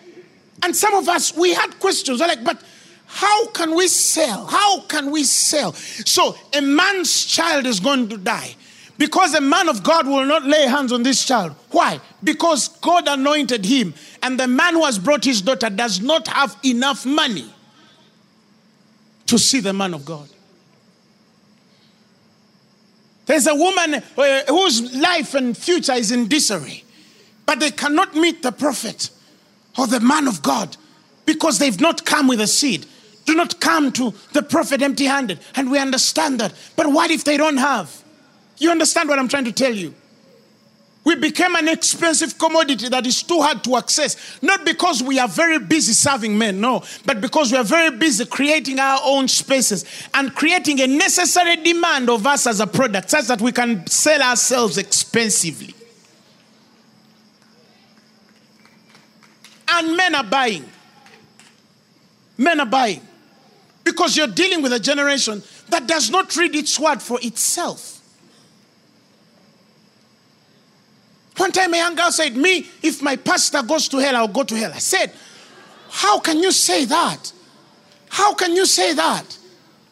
[0.62, 2.20] And some of us, we had questions.
[2.20, 2.62] We're like, but
[3.06, 4.46] how can we sell?
[4.46, 5.72] How can we sell?
[5.72, 8.54] So a man's child is going to die.
[8.98, 11.54] Because a man of God will not lay hands on this child.
[11.70, 12.00] Why?
[12.22, 16.54] Because God anointed him, and the man who has brought his daughter does not have
[16.62, 17.50] enough money
[19.24, 20.28] to see the man of God.
[23.24, 26.84] There's a woman uh, whose life and future is in disarray,
[27.46, 29.08] but they cannot meet the prophet
[29.78, 30.76] or the man of God
[31.26, 32.86] because they've not come with a seed.
[33.24, 35.38] Do not come to the prophet empty handed.
[35.54, 36.52] And we understand that.
[36.76, 38.02] But what if they don't have?
[38.58, 39.94] You understand what I'm trying to tell you?
[41.02, 44.38] We became an expensive commodity that is too hard to access.
[44.42, 48.26] Not because we are very busy serving men, no, but because we are very busy
[48.26, 53.28] creating our own spaces and creating a necessary demand of us as a product such
[53.28, 55.74] that we can sell ourselves expensively.
[59.70, 60.64] And men are buying.
[62.36, 63.00] Men are buying.
[63.84, 68.00] Because you're dealing with a generation that does not read its word for itself.
[71.36, 74.42] One time a young girl said, Me, if my pastor goes to hell, I'll go
[74.42, 74.72] to hell.
[74.74, 75.12] I said,
[75.88, 77.32] How can you say that?
[78.10, 79.38] How can you say that?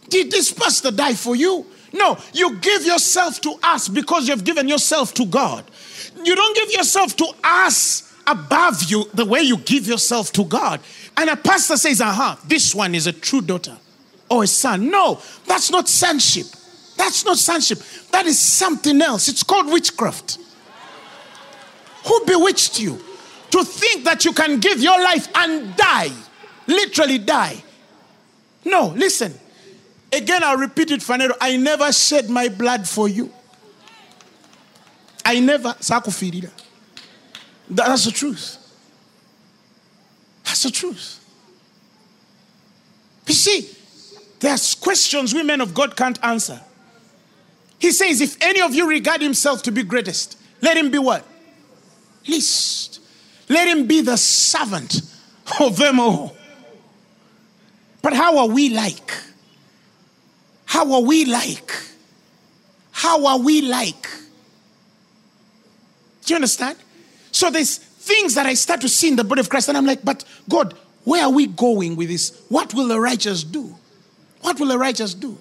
[0.08, 1.66] Did this pastor die for you?
[1.92, 5.64] No, you give yourself to us because you've given yourself to God.
[6.22, 10.80] You don't give yourself to us above you the way you give yourself to God.
[11.16, 13.76] And a pastor says, aha, this one is a true daughter
[14.30, 14.90] or a son.
[14.90, 16.46] No, that's not sonship.
[16.96, 17.78] That's not sonship.
[18.10, 19.28] That is something else.
[19.28, 20.38] It's called witchcraft.
[22.06, 22.98] Who bewitched you
[23.50, 26.10] to think that you can give your life and die?
[26.66, 27.62] Literally die.
[28.64, 29.34] No, listen.
[30.12, 31.36] Again, I'll repeat it, Phaneroo.
[31.40, 33.32] I never shed my blood for you.
[35.24, 35.70] I never.
[35.74, 36.50] Sakufirira.
[37.70, 38.57] That's the truth.
[40.44, 41.24] That's the truth.
[43.26, 43.68] You see,
[44.40, 46.61] there's questions women of God can't answer.
[47.78, 51.24] He says, if any of you regard himself to be greatest, let him be what?
[52.26, 53.00] Least.
[53.48, 55.02] Let him be the servant
[55.61, 56.37] of them all.
[58.02, 59.12] But how are we like?
[60.66, 61.72] How are we like?
[62.90, 64.09] How are we like?
[66.24, 66.76] Do you understand?
[67.32, 69.86] So there's things that I start to see in the body of Christ, and I'm
[69.86, 72.42] like, but God, where are we going with this?
[72.48, 73.74] What will the righteous do?
[74.40, 75.38] What will the righteous do?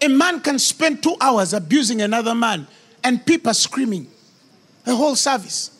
[0.00, 2.66] A man can spend two hours abusing another man,
[3.02, 4.08] and people screaming.
[4.86, 5.70] A whole service.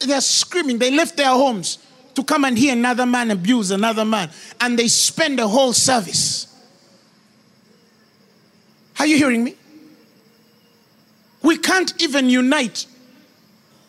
[0.00, 0.78] They're screaming.
[0.78, 1.78] They left their homes
[2.14, 4.30] to come and hear another man abuse another man,
[4.60, 6.46] and they spend the whole service.
[8.98, 9.56] Are you hearing me?
[11.42, 12.86] We can't even unite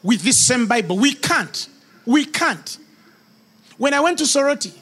[0.03, 0.97] with this same Bible.
[0.97, 1.67] We can't.
[2.05, 2.77] We can't.
[3.77, 4.73] When I went to Soroti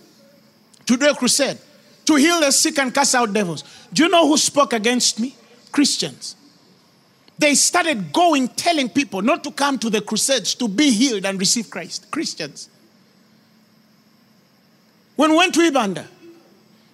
[0.85, 1.57] to do a crusade
[2.05, 5.35] to heal the sick and cast out devils, do you know who spoke against me?
[5.71, 6.35] Christians.
[7.37, 11.39] They started going telling people not to come to the crusades to be healed and
[11.39, 12.11] receive Christ.
[12.11, 12.69] Christians.
[15.15, 16.05] When we went to Ibanda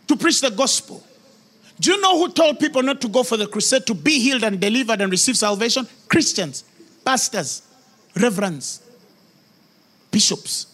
[0.07, 1.03] to preach the gospel,
[1.79, 4.43] do you know who told people not to go for the crusade to be healed
[4.43, 5.87] and delivered and receive salvation?
[6.07, 6.63] Christians,
[7.03, 7.61] pastors,
[8.15, 8.81] reverends,
[10.11, 10.67] bishops.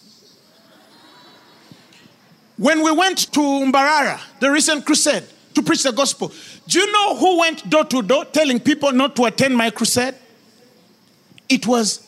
[2.57, 5.23] When we went to Mbarara, the recent crusade,
[5.55, 6.31] to preach the gospel,
[6.67, 10.15] do you know who went door to door telling people not to attend my crusade?
[11.49, 12.07] It was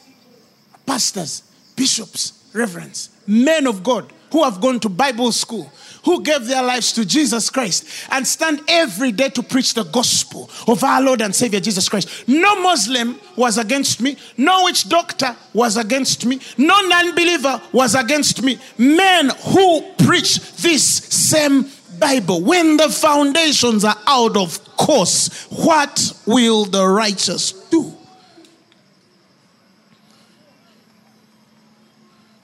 [0.86, 1.42] pastors,
[1.76, 5.72] bishops, reverends, men of God who have gone to Bible school,
[6.04, 10.50] who gave their lives to Jesus Christ and stand every day to preach the gospel
[10.68, 12.28] of our Lord and Savior Jesus Christ.
[12.28, 17.96] No Muslim was against me, no witch doctor was against me, no non believer was
[17.96, 18.60] against me.
[18.78, 21.66] Men who preach this same
[22.00, 27.94] Bible, when the foundations are out of course, what will the righteous do?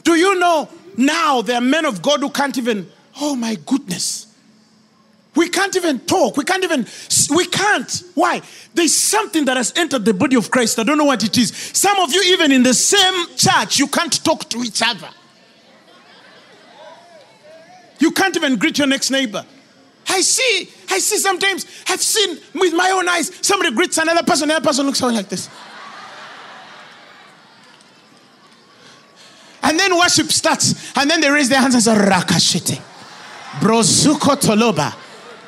[0.04, 4.28] Do you know now there are men of God who can't even, oh my goodness.
[5.36, 6.38] We can't even talk.
[6.38, 6.86] We can't even,
[7.36, 8.04] we can't.
[8.16, 8.42] Why?
[8.74, 10.80] There's something that has entered the body of Christ.
[10.80, 11.56] I don't know what it is.
[11.56, 15.10] Some of you, even in the same church, you can't talk to each other.
[18.00, 19.46] You can't even greet your next neighbor.
[20.08, 24.50] I see, I see sometimes, I've seen with my own eyes, somebody greets another person,
[24.50, 25.50] another person looks like this.
[29.62, 30.92] And then worship starts.
[30.98, 32.82] And then they raise their hands and say, Rakashite.
[33.60, 34.94] Brozuko Toloba.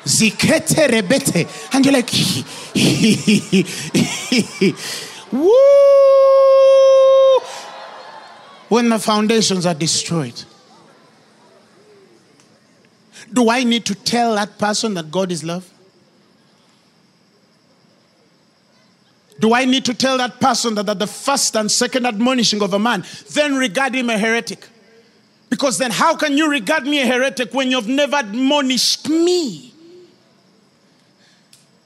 [0.04, 1.74] Zikete Rebete.
[1.74, 2.10] And you're like,
[5.32, 5.50] Woo!
[8.68, 10.42] When the foundations are destroyed.
[13.32, 15.68] Do I need to tell that person that God is love?
[19.40, 22.74] Do I need to tell that person that at the first and second admonishing of
[22.74, 24.68] a man, then regard him a heretic?
[25.52, 29.74] Because then, how can you regard me a heretic when you've never admonished me?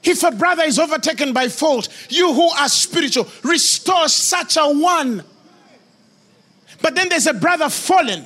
[0.01, 5.21] If a brother is overtaken by fault, you who are spiritual, restore such a one.
[6.81, 8.25] But then there's a brother fallen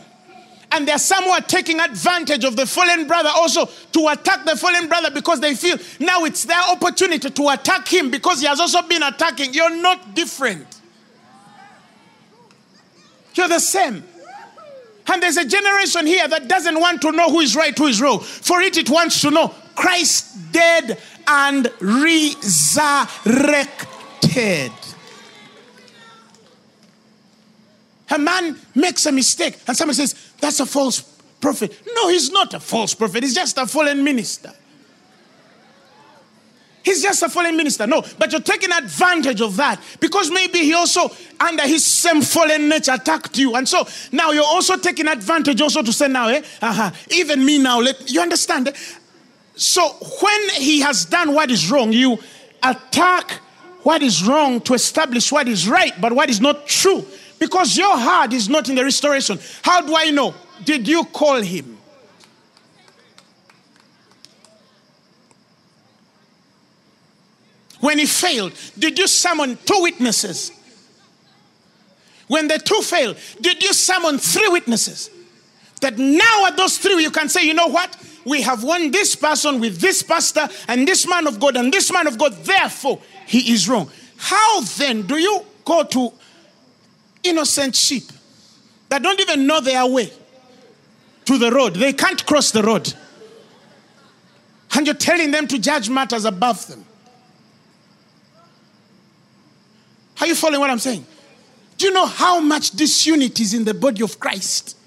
[0.72, 4.46] and there are some who are taking advantage of the fallen brother also to attack
[4.46, 8.46] the fallen brother because they feel now it's their opportunity to attack him because he
[8.46, 9.56] has also been attacking.
[9.56, 10.68] You're not different.
[13.34, 14.04] You're the same.
[15.08, 18.02] And there's a generation here that doesn't want to know who is right, who is
[18.02, 18.20] wrong.
[18.20, 20.98] For it, it wants to know Christ dead
[21.28, 23.12] and resurrected.
[28.10, 31.02] A man makes a mistake and someone says, That's a false
[31.40, 31.82] prophet.
[31.96, 34.54] No, he's not a false prophet, he's just a fallen minister.
[36.84, 37.86] He's just a fallen minister.
[37.86, 42.70] No, but you're taking advantage of that because maybe he also, under his same fallen
[42.70, 43.56] nature, attacked you.
[43.56, 47.60] And so now you're also taking advantage also to say, now, eh, uh-huh, even me
[47.60, 48.74] now, let you understand.
[49.56, 49.90] So
[50.22, 52.18] when he has done what is wrong, you
[52.64, 53.32] attack
[53.84, 57.06] what is wrong to establish what is right, but what is not true.
[57.40, 59.40] Because your heart is not in the restoration.
[59.64, 60.34] How do I know?
[60.64, 61.81] Did you call him?
[67.82, 70.52] When he failed, did you summon two witnesses?
[72.28, 75.10] When the two failed, did you summon three witnesses?
[75.82, 77.98] That now at those three, you can say, you know what?
[78.24, 81.92] We have won this person with this pastor and this man of God and this
[81.92, 82.34] man of God.
[82.44, 83.90] Therefore, he is wrong.
[84.16, 86.14] How then do you go to
[87.24, 88.04] innocent sheep
[88.90, 90.14] that don't even know their way
[91.26, 91.74] to the road?
[91.74, 92.94] They can't cross the road.
[94.76, 96.86] And you're telling them to judge matters above them.
[100.22, 101.06] Are you following what I'm saying?
[101.78, 104.78] Do you know how much disunity is in the body of Christ?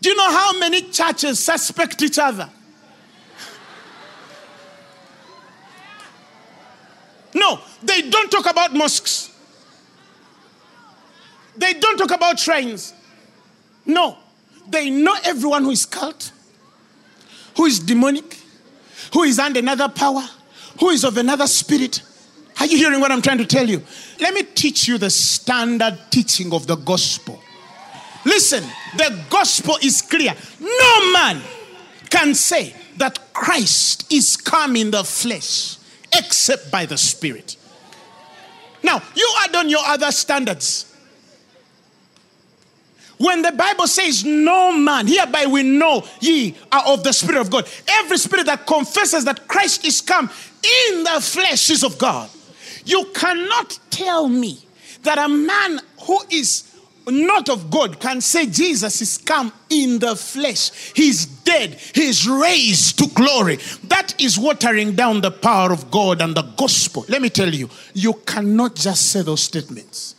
[0.00, 2.50] Do you know how many churches suspect each other?
[7.32, 9.30] No, they don't talk about mosques.
[11.56, 12.92] They don't talk about shrines.
[13.86, 14.18] No,
[14.68, 16.32] they know everyone who is cult,
[17.56, 18.36] who is demonic,
[19.12, 20.28] who is under another power,
[20.80, 22.02] who is of another spirit.
[22.58, 23.82] Are you hearing what I'm trying to tell you?
[24.20, 27.40] Let me teach you the standard teaching of the gospel.
[28.24, 28.64] Listen,
[28.96, 30.34] the gospel is clear.
[30.60, 31.40] No man
[32.10, 35.76] can say that Christ is come in the flesh
[36.16, 37.56] except by the Spirit.
[38.82, 40.90] Now, you add on your other standards.
[43.18, 47.50] When the Bible says, No man, hereby we know ye are of the Spirit of
[47.50, 47.68] God.
[47.88, 50.30] Every spirit that confesses that Christ is come
[50.90, 52.28] in the flesh is of God.
[52.84, 54.58] You cannot tell me
[55.02, 56.70] that a man who is
[57.06, 60.92] not of God can say Jesus is come in the flesh.
[60.94, 61.74] He's dead.
[61.94, 63.58] He's raised to glory.
[63.84, 67.04] That is watering down the power of God and the gospel.
[67.08, 70.14] Let me tell you, you cannot just say those statements.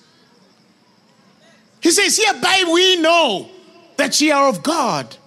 [1.81, 3.49] He says, Hereby we know
[3.97, 5.17] that ye are of God.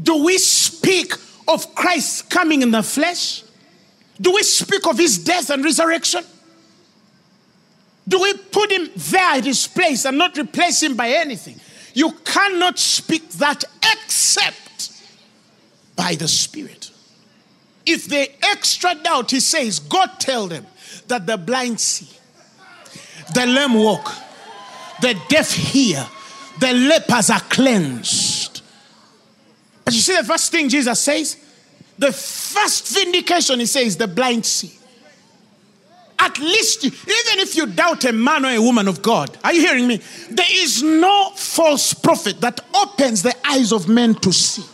[0.00, 1.14] Do we speak
[1.46, 3.44] of Christ coming in the flesh?
[4.20, 6.24] Do we speak of his death and resurrection?
[8.06, 11.60] Do we put him there at his place and not replace him by anything?
[11.94, 14.92] You cannot speak that except
[15.94, 16.90] by the Spirit.
[17.84, 20.66] If they extra doubt, he says, God tell them
[21.08, 22.08] that the blind see,
[23.34, 24.12] the lame walk,
[25.00, 26.06] the deaf hear,
[26.60, 28.62] the lepers are cleansed.
[29.84, 31.36] But you see the first thing Jesus says?
[32.02, 34.72] The first vindication he says, the blind see.
[36.18, 39.60] At least, even if you doubt a man or a woman of God, are you
[39.60, 40.00] hearing me?
[40.28, 44.64] There is no false prophet that opens the eyes of men to see.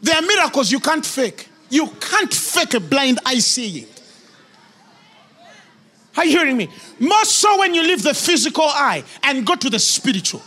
[0.00, 1.48] There are miracles you can't fake.
[1.70, 3.86] You can't fake a blind eye seeing.
[6.16, 6.68] Are you hearing me?
[7.00, 10.42] More so when you leave the physical eye and go to the spiritual.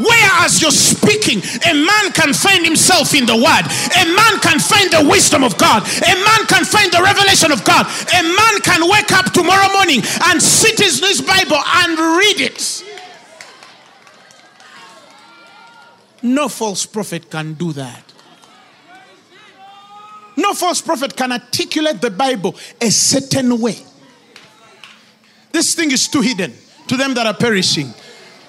[0.00, 3.64] Whereas you're speaking, a man can find himself in the word.
[4.00, 5.82] A man can find the wisdom of God.
[5.84, 7.86] A man can find the revelation of God.
[7.86, 12.84] A man can wake up tomorrow morning and sit in his Bible and read it.
[16.22, 18.04] No false prophet can do that.
[20.36, 23.76] No false prophet can articulate the Bible a certain way.
[25.52, 26.54] This thing is too hidden
[26.88, 27.92] to them that are perishing.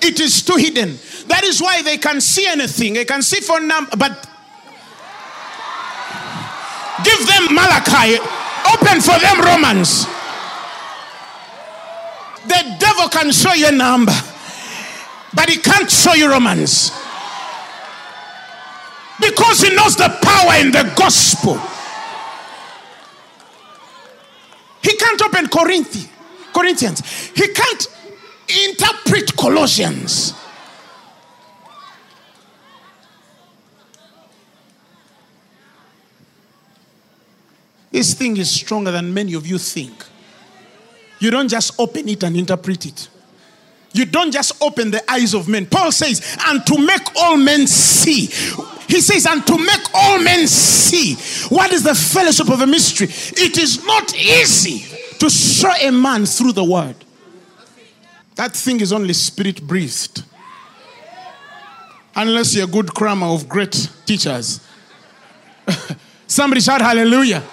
[0.03, 0.97] It is too hidden.
[1.27, 2.93] That is why they can see anything.
[2.93, 4.27] They can see for number, but
[7.03, 8.17] give them Malachi.
[8.73, 10.05] Open for them Romans.
[12.47, 14.13] The devil can show you a number,
[15.33, 16.91] but he can't show you Romans.
[19.19, 21.61] Because he knows the power in the gospel.
[24.81, 27.03] He can't open Corinthians.
[27.35, 27.87] He can't
[28.69, 30.33] interpret Colossians.
[37.91, 40.05] This thing is stronger than many of you think.
[41.19, 43.09] You don't just open it and interpret it.
[43.93, 45.65] You don't just open the eyes of men.
[45.65, 48.27] Paul says, and to make all men see.
[48.87, 51.15] He says, and to make all men see.
[51.53, 53.07] What is the fellowship of a mystery?
[53.09, 54.85] It is not easy
[55.19, 56.95] to show a man through the word.
[58.35, 60.23] That thing is only spirit breathed.
[62.15, 64.65] Unless you're a good crammer of great teachers.
[66.27, 67.43] Somebody shout hallelujah.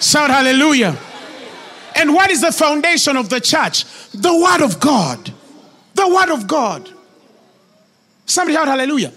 [0.00, 0.96] Shout hallelujah.
[1.96, 3.84] And what is the foundation of the church?
[4.12, 5.32] The Word of God.
[5.94, 6.88] The Word of God.
[8.26, 9.12] Somebody shout hallelujah.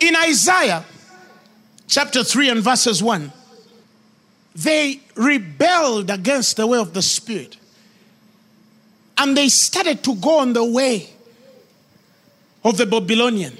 [0.00, 0.84] In Isaiah
[1.86, 3.32] chapter 3 and verses 1,
[4.54, 7.56] they rebelled against the way of the Spirit.
[9.18, 11.10] And they started to go on the way
[12.64, 13.56] of the Babylonian.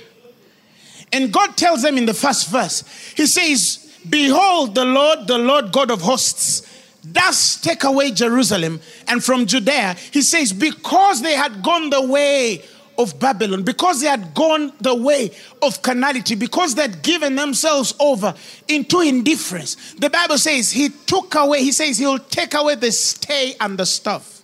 [1.13, 2.85] And God tells them in the first verse,
[3.17, 3.79] He says,
[4.09, 6.69] Behold, the Lord, the Lord God of hosts,
[7.11, 9.97] does take away Jerusalem and from Judea.
[10.13, 12.63] He says, Because they had gone the way
[12.99, 15.31] of Babylon, because they had gone the way
[15.61, 18.35] of carnality, because they had given themselves over
[18.69, 19.95] into indifference.
[19.95, 23.87] The Bible says he took away, he says he'll take away the stay and the
[23.87, 24.42] stuff.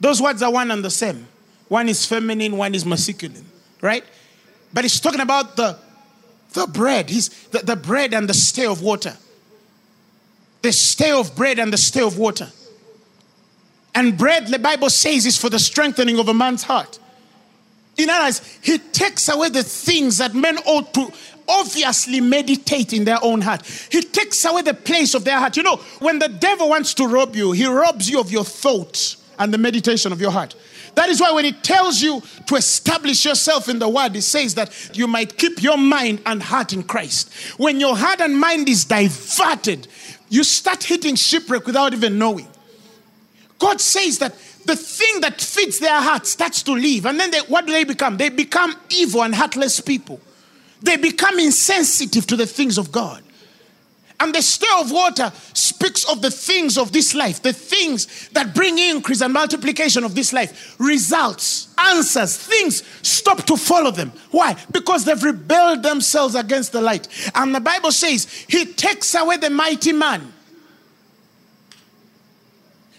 [0.00, 1.26] Those words are one and the same.
[1.68, 3.44] One is feminine, one is masculine,
[3.82, 4.04] right?
[4.72, 5.78] But he's talking about the,
[6.52, 7.10] the bread.
[7.10, 9.16] He's the, the bread and the stay of water.
[10.62, 12.48] The stay of bread and the stay of water.
[13.94, 16.98] And bread, the Bible says, is for the strengthening of a man's heart.
[17.96, 21.12] In other words, he takes away the things that men ought to
[21.48, 23.66] obviously meditate in their own heart.
[23.90, 25.56] He takes away the place of their heart.
[25.56, 29.17] You know, when the devil wants to rob you, he robs you of your thoughts
[29.38, 30.54] and the meditation of your heart.
[30.94, 34.54] That is why when he tells you to establish yourself in the word, he says
[34.56, 37.32] that you might keep your mind and heart in Christ.
[37.58, 39.86] When your heart and mind is diverted,
[40.28, 42.48] you start hitting shipwreck without even knowing.
[43.58, 44.34] God says that
[44.64, 47.06] the thing that fits their heart starts to leave.
[47.06, 48.16] And then they, what do they become?
[48.16, 50.20] They become evil and heartless people.
[50.82, 53.22] They become insensitive to the things of God.
[54.20, 58.52] And the stir of water speaks of the things of this life, the things that
[58.52, 64.12] bring increase and multiplication of this life, results, answers, things stop to follow them.
[64.32, 64.56] Why?
[64.72, 67.06] Because they've rebelled themselves against the light.
[67.36, 70.32] And the Bible says, He takes away the mighty man.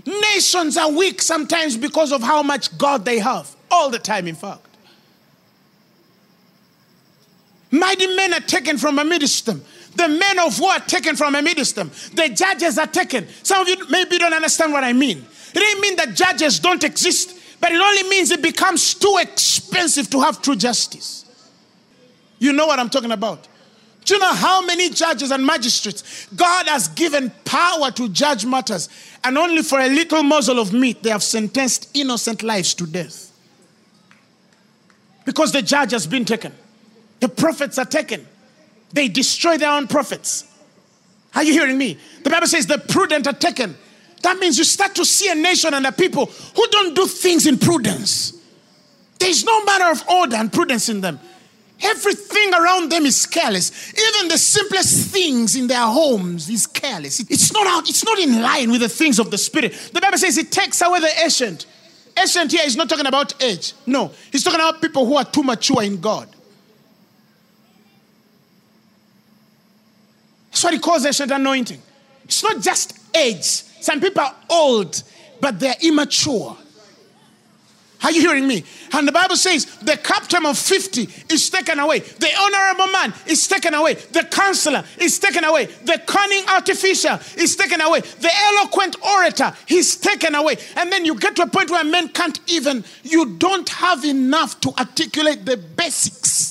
[0.06, 4.36] Nations are weak sometimes because of how much God they have, all the time, in
[4.36, 4.66] fact.
[7.72, 9.64] Mighty men are taken from amidst them.
[10.00, 11.92] The men of war taken from amidst them.
[12.14, 13.28] The judges are taken.
[13.44, 15.18] Some of you maybe don't understand what I mean.
[15.54, 20.10] It doesn't mean that judges don't exist, but it only means it becomes too expensive
[20.12, 21.26] to have true justice.
[22.38, 23.50] You know what I'm talking about.
[24.06, 28.88] Do you know how many judges and magistrates God has given power to judge matters,
[29.26, 33.34] and only for a little morsel of meat they have sentenced innocent lives to death?
[35.26, 36.54] Because the judge has been taken,
[37.20, 38.26] the prophets are taken,
[38.94, 40.46] they destroy their own prophets.
[41.36, 41.98] Are you hearing me?
[42.24, 43.78] The Bible says the prudent are taken.
[44.24, 47.48] That means you start to see a nation and a people who don't do things
[47.48, 48.34] in prudence.
[49.20, 51.20] There's no matter of order and prudence in them.
[51.82, 53.94] Everything around them is careless.
[53.94, 57.22] Even the simplest things in their homes is careless.
[57.22, 59.74] It's not out, it's not in line with the things of the spirit.
[59.94, 61.66] The Bible says it takes away the ancient.
[62.18, 63.74] Ancient here is not talking about age.
[63.86, 66.28] No, he's talking about people who are too mature in God.
[70.60, 71.82] That's what he calls ancient anointing.
[72.26, 73.46] It's not just age.
[73.80, 75.02] Some people are old,
[75.40, 76.58] but they're immature.
[78.04, 78.66] Are you hearing me?
[78.92, 82.00] And the Bible says the captain of 50 is taken away.
[82.00, 83.94] The honorable man is taken away.
[83.94, 85.68] The counselor is taken away.
[85.68, 88.02] The cunning artificer is taken away.
[88.02, 90.58] The eloquent orator is taken away.
[90.76, 94.60] And then you get to a point where men can't even, you don't have enough
[94.60, 96.49] to articulate the basics.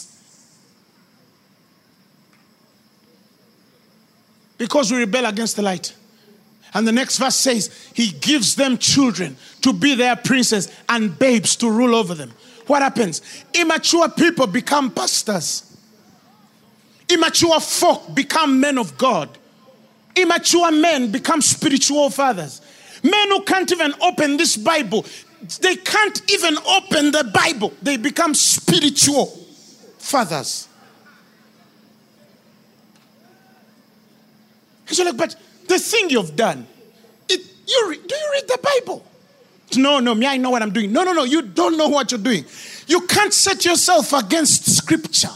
[4.59, 5.95] Because we rebel against the light.
[6.75, 11.57] And the next verse says, He gives them children to be their princes and babes
[11.57, 12.33] to rule over them.
[12.67, 13.23] What happens?
[13.55, 15.77] Immature people become pastors,
[17.09, 19.31] immature folk become men of God,
[20.15, 22.61] immature men become spiritual fathers.
[23.03, 25.07] Men who can't even open this Bible,
[25.61, 29.27] they can't even open the Bible, they become spiritual
[29.99, 30.68] fathers.
[34.91, 35.37] You're like, but
[35.69, 36.67] the thing you've done,
[37.29, 39.05] it, you re- do you read the Bible?
[39.77, 40.93] No, no, me, I know what I'm doing.
[40.93, 42.45] No, no, no, you don't know what you're doing.
[42.87, 45.29] You can't set yourself against scripture.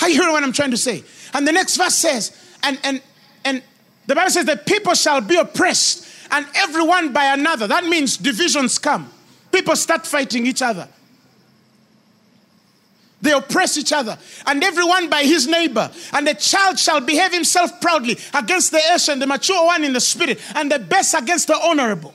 [0.00, 1.02] Are you hearing what I'm trying to say?
[1.34, 3.02] And the next verse says, and and
[3.44, 3.62] and
[4.06, 7.66] the Bible says the people shall be oppressed, and everyone by another.
[7.66, 9.10] That means divisions come.
[9.50, 10.88] People start fighting each other.
[13.22, 15.88] They oppress each other, and everyone by his neighbor.
[16.12, 20.00] And the child shall behave himself proudly against the ancient, the mature one in the
[20.00, 22.12] spirit, and the best against the honorable.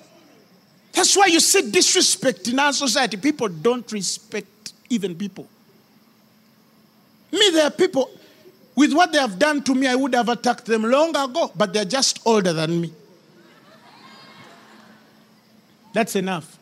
[0.91, 3.16] That's why you see disrespect in our society.
[3.16, 5.47] People don't respect even people.
[7.32, 8.10] Me, there are people,
[8.76, 11.74] With what they have done to me, I would have attacked them long ago, but
[11.74, 12.93] they're just older than me.
[15.93, 16.60] That's enough.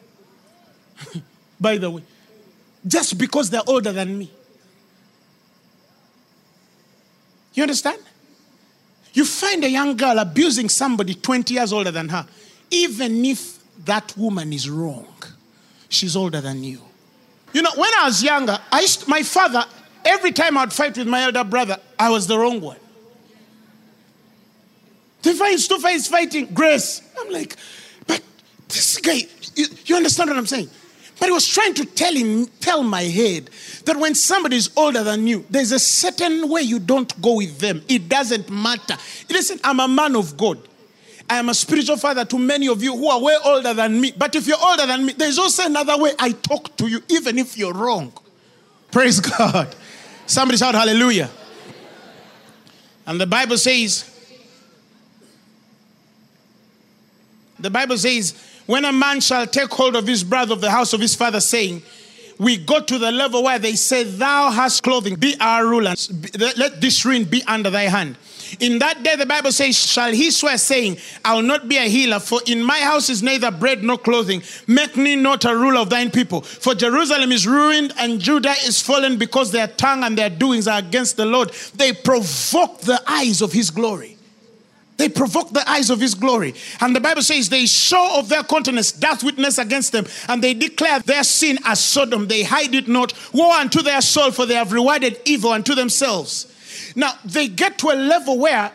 [1.60, 2.04] By the way,
[2.88, 4.32] just because they're older than me.
[7.56, 8.00] You understand?
[9.14, 12.28] You find a young girl abusing somebody 20 years older than her,
[12.70, 15.08] even if that woman is wrong,
[15.90, 16.82] she's older than you.
[17.54, 19.64] You know, when I was younger, I used, my father,
[20.04, 22.78] every time I'd fight with my elder brother, I was the wrong one.
[25.22, 27.02] Tufa is Tufa is fighting Grace.
[27.18, 27.56] I'm like,
[28.06, 28.22] but
[28.68, 29.22] this guy,
[29.56, 30.70] you, you understand what I'm saying?
[31.18, 33.50] But he was trying to tell him, tell my head
[33.86, 37.60] that when somebody is older than you, there's a certain way you don't go with
[37.60, 37.82] them.
[37.88, 38.98] It doesn't matter.
[39.30, 40.60] Listen, I'm a man of God.
[41.30, 44.14] I am a spiritual father to many of you who are way older than me.
[44.16, 47.40] But if you're older than me, there's also another way I talk to you, even
[47.40, 48.14] if you're wrong.
[48.92, 49.74] Praise God.
[50.28, 51.30] Somebody shout hallelujah.
[53.08, 54.12] And the Bible says,
[57.60, 58.34] the Bible says,
[58.66, 61.40] when a man shall take hold of his brother of the house of his father,
[61.40, 61.82] saying,
[62.38, 65.94] we got to the level where they say, Thou hast clothing, be our ruler.
[66.58, 68.18] Let this ring be under thy hand.
[68.60, 72.20] In that day, the Bible says, Shall he swear, saying, I'll not be a healer,
[72.20, 74.44] for in my house is neither bread nor clothing.
[74.68, 76.42] Make me not a ruler of thine people.
[76.42, 80.80] For Jerusalem is ruined and Judah is fallen because their tongue and their doings are
[80.80, 81.52] against the Lord.
[81.76, 84.15] They provoke the eyes of his glory.
[84.98, 86.56] They provoke the eyes of his glory.
[86.80, 90.54] And the Bible says they show of their countenance doth witness against them, and they
[90.54, 92.28] declare their sin as Sodom.
[92.28, 93.14] They hide it not.
[93.34, 96.52] Woe unto their soul, for they have rewarded evil unto themselves.
[96.96, 98.72] Now, they get to a level where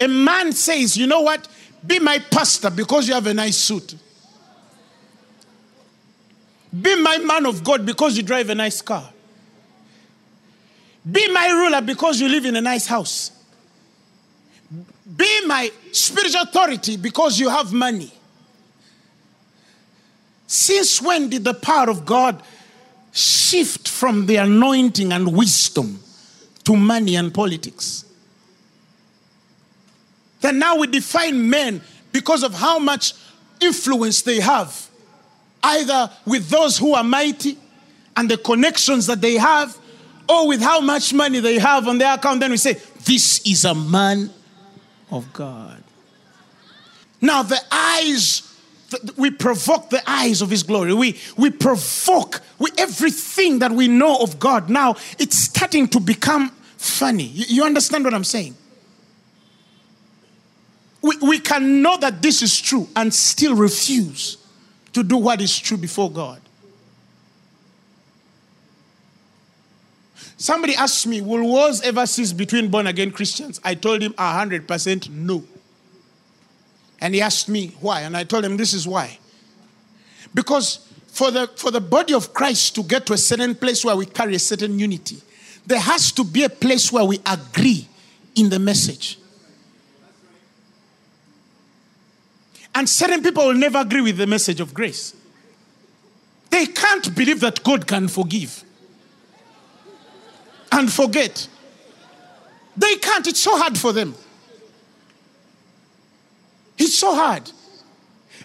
[0.00, 1.48] a man says, You know what?
[1.86, 3.94] Be my pastor because you have a nice suit.
[6.78, 9.10] Be my man of God because you drive a nice car.
[11.10, 13.37] Be my ruler because you live in a nice house.
[15.16, 18.12] Be my spiritual authority because you have money.
[20.46, 22.42] Since when did the power of God
[23.12, 26.00] shift from the anointing and wisdom
[26.64, 28.04] to money and politics?
[30.40, 31.80] Then now we define men
[32.12, 33.14] because of how much
[33.60, 34.88] influence they have,
[35.62, 37.58] either with those who are mighty
[38.16, 39.76] and the connections that they have,
[40.28, 42.40] or with how much money they have on their account.
[42.40, 44.30] Then we say, This is a man
[45.10, 45.82] of God.
[47.20, 48.56] Now, the eyes,
[49.16, 50.94] we provoke the eyes of His glory.
[50.94, 54.70] We, we provoke we, everything that we know of God.
[54.70, 57.24] Now, it's starting to become funny.
[57.24, 58.54] You, you understand what I'm saying?
[61.02, 64.36] We, we can know that this is true and still refuse
[64.92, 66.40] to do what is true before God.
[70.38, 73.60] Somebody asked me, Will wars ever cease between born again Christians?
[73.64, 75.42] I told him 100% no.
[77.00, 78.02] And he asked me why.
[78.02, 79.18] And I told him this is why.
[80.32, 83.96] Because for the, for the body of Christ to get to a certain place where
[83.96, 85.20] we carry a certain unity,
[85.66, 87.88] there has to be a place where we agree
[88.36, 89.18] in the message.
[92.76, 95.16] And certain people will never agree with the message of grace.
[96.50, 98.62] They can't believe that God can forgive
[100.72, 101.48] and forget.
[102.76, 104.14] They can't, it's so hard for them.
[106.76, 107.50] It's so hard.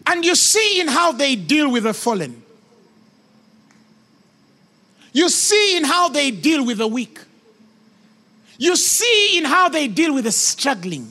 [0.07, 2.41] And you see in how they deal with the fallen.
[5.13, 7.19] You see in how they deal with the weak.
[8.57, 11.07] You see in how they deal with the struggling.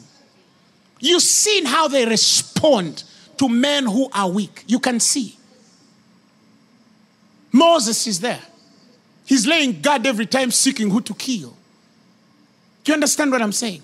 [0.98, 3.04] You see in how they respond
[3.38, 4.64] to men who are weak.
[4.66, 5.36] You can see.
[7.52, 8.40] Moses is there.
[9.32, 11.56] He's laying guard every time, seeking who to kill.
[12.84, 13.80] Do you understand what I'm saying?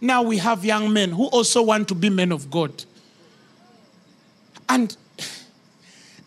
[0.00, 2.84] Now we have young men who also want to be men of God.
[4.68, 4.96] And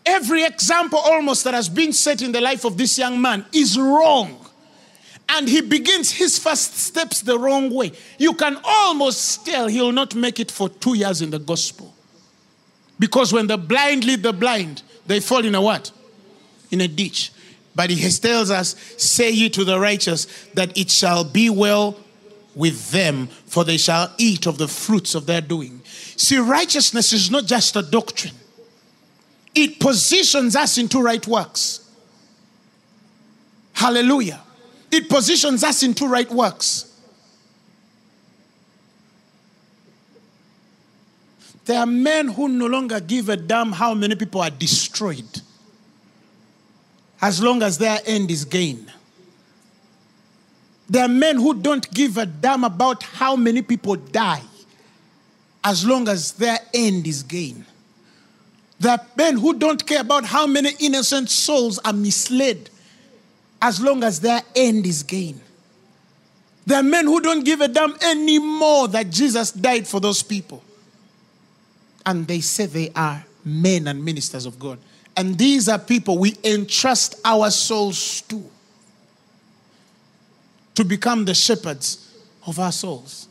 [0.04, 3.78] every example almost that has been set in the life of this young man is
[3.78, 4.46] wrong.
[5.30, 7.92] And he begins his first steps the wrong way.
[8.18, 11.94] You can almost tell he'll not make it for two years in the gospel.
[12.98, 15.90] Because when the blind lead the blind, they fall in a what?
[16.70, 17.32] In a ditch.
[17.76, 20.24] But he tells us, Say ye to the righteous
[20.54, 21.96] that it shall be well
[22.54, 25.82] with them, for they shall eat of the fruits of their doing.
[25.84, 28.34] See, righteousness is not just a doctrine,
[29.54, 31.82] it positions us into right works.
[33.74, 34.40] Hallelujah.
[34.90, 36.94] It positions us into right works.
[41.66, 45.42] There are men who no longer give a damn how many people are destroyed
[47.20, 48.90] as long as their end is gain.
[50.88, 54.42] There are men who don't give a damn about how many people die
[55.64, 57.64] as long as their end is gain.
[58.78, 62.70] There are men who don't care about how many innocent souls are misled
[63.60, 65.40] as long as their end is gain.
[66.66, 70.62] There are men who don't give a damn anymore that Jesus died for those people.
[72.04, 74.78] And they say they are men and ministers of God.
[75.16, 78.44] And these are people we entrust our souls to
[80.74, 82.14] to become the shepherds
[82.46, 83.28] of our souls.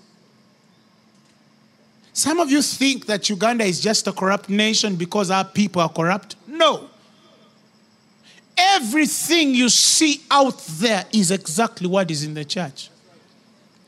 [2.12, 5.90] Some of you think that Uganda is just a corrupt nation because our people are
[5.90, 6.38] corrupt.
[6.48, 6.90] No.
[8.58, 12.90] Everything you see out there is exactly what is in the church.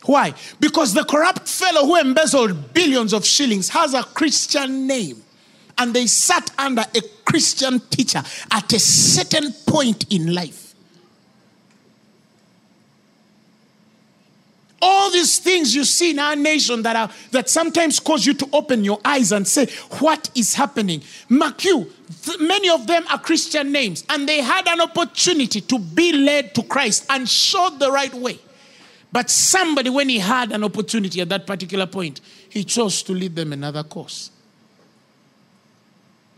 [0.06, 0.34] Why?
[0.60, 5.24] Because the corrupt fellow who embezzled billions of shillings has a Christian name.
[5.78, 10.68] And they sat under a Christian teacher at a certain point in life.
[14.82, 18.48] All these things you see in our nation that are that sometimes cause you to
[18.54, 19.66] open your eyes and say,
[20.00, 21.02] What is happening?
[21.30, 21.90] McHugh,
[22.24, 26.54] th- many of them are Christian names, and they had an opportunity to be led
[26.56, 28.40] to Christ and showed the right way.
[29.12, 33.36] But somebody, when he had an opportunity at that particular point, he chose to lead
[33.36, 34.32] them another course.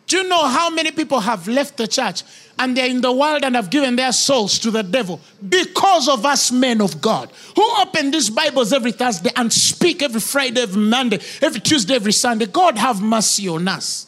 [0.09, 2.23] Do you know how many people have left the church
[2.57, 6.25] and they're in the world and have given their souls to the devil because of
[6.25, 10.81] us men of God who open these Bibles every Thursday and speak every Friday, every
[10.81, 12.47] Monday, every Tuesday, every Sunday?
[12.47, 14.07] God have mercy on us.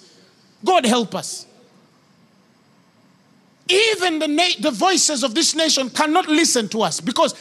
[0.66, 1.46] God help us.
[3.70, 7.36] Even the, na- the voices of this nation cannot listen to us because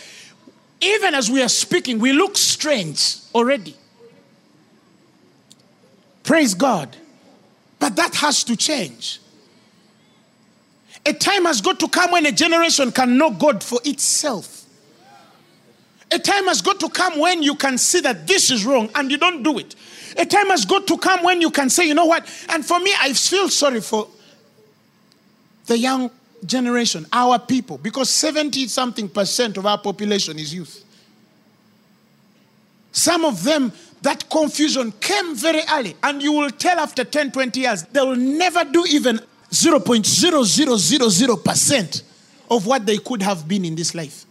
[0.83, 3.75] even as we are speaking, we look strange already.
[6.25, 6.95] Praise God.
[7.81, 9.21] But that has to change.
[11.05, 14.67] A time has got to come when a generation can know God for itself.
[16.13, 19.11] A time has got to come when you can see that this is wrong and
[19.11, 19.75] you don't do it.
[20.19, 22.25] A time has got to come when you can say, you know what?
[22.51, 24.09] And for me, I feel sorry for
[25.67, 26.11] the young
[26.45, 30.85] generation, our people, because 70 something percent of our population is youth.
[32.93, 33.73] Some of them,
[34.03, 38.17] that confusion came very early, and you will tell after 10, 20 years, they will
[38.17, 39.21] never do even
[39.51, 42.03] 0.0000%
[42.51, 44.25] of what they could have been in this life.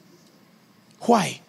[1.01, 1.39] Why?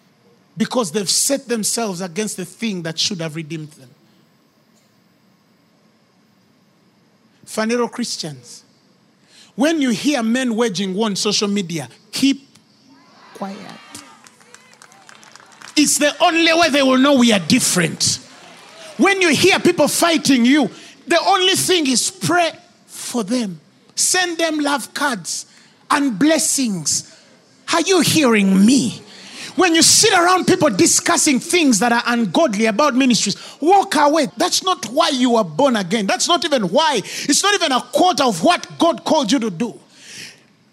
[0.57, 3.91] Because they've set themselves against the thing that should have redeemed them.
[7.47, 8.65] Phaneroo Christians,
[9.57, 12.47] when you hear men waging war on social media, keep
[13.35, 13.80] quiet.
[15.77, 18.19] It's the only way they will know we are different.
[18.97, 20.71] When you hear people fighting you,
[21.07, 22.53] the only thing is pray
[22.87, 23.61] for them.
[23.95, 25.47] Send them love cards
[25.91, 27.07] and blessings.
[27.73, 29.03] Are you hearing me?
[29.57, 34.29] When you sit around people discussing things that are ungodly about ministries, walk away.
[34.37, 36.07] That's not why you were born again.
[36.07, 36.97] That's not even why.
[37.05, 39.79] It's not even a quarter of what God called you to do.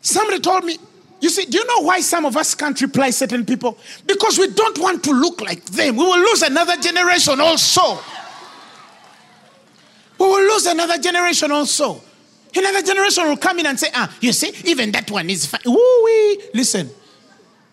[0.01, 0.77] Somebody told me,
[1.19, 3.77] you see, do you know why some of us can't reply certain people?
[4.05, 5.95] Because we don't want to look like them.
[5.95, 7.99] We will lose another generation also.
[10.19, 12.01] We will lose another generation also.
[12.55, 15.61] Another generation will come in and say, ah, you see, even that one is fine.
[15.65, 16.41] Woo-wee.
[16.53, 16.89] Listen,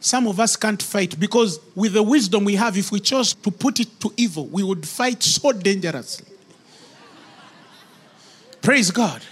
[0.00, 3.50] some of us can't fight because with the wisdom we have, if we chose to
[3.50, 6.26] put it to evil, we would fight so dangerously.
[8.60, 9.22] Praise God.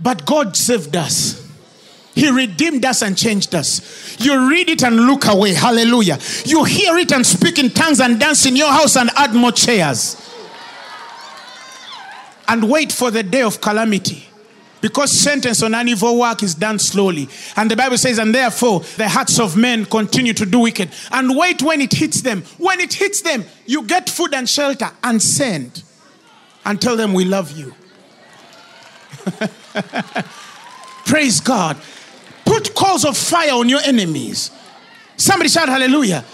[0.00, 1.43] But God saved us.
[2.14, 4.16] He redeemed us and changed us.
[4.20, 5.54] You read it and look away.
[5.54, 6.18] Hallelujah.
[6.44, 9.52] You hear it and speak in tongues and dance in your house and add more
[9.52, 10.20] chairs.
[12.46, 14.28] And wait for the day of calamity.
[14.80, 17.26] Because sentence on an evil work is done slowly.
[17.56, 20.90] And the Bible says, and therefore the hearts of men continue to do wicked.
[21.10, 22.42] And wait when it hits them.
[22.58, 25.82] When it hits them, you get food and shelter and send.
[26.66, 27.74] And tell them we love you.
[31.06, 31.78] Praise God.
[32.54, 34.52] Put coals of fire on your enemies.
[35.16, 36.24] Somebody shout hallelujah.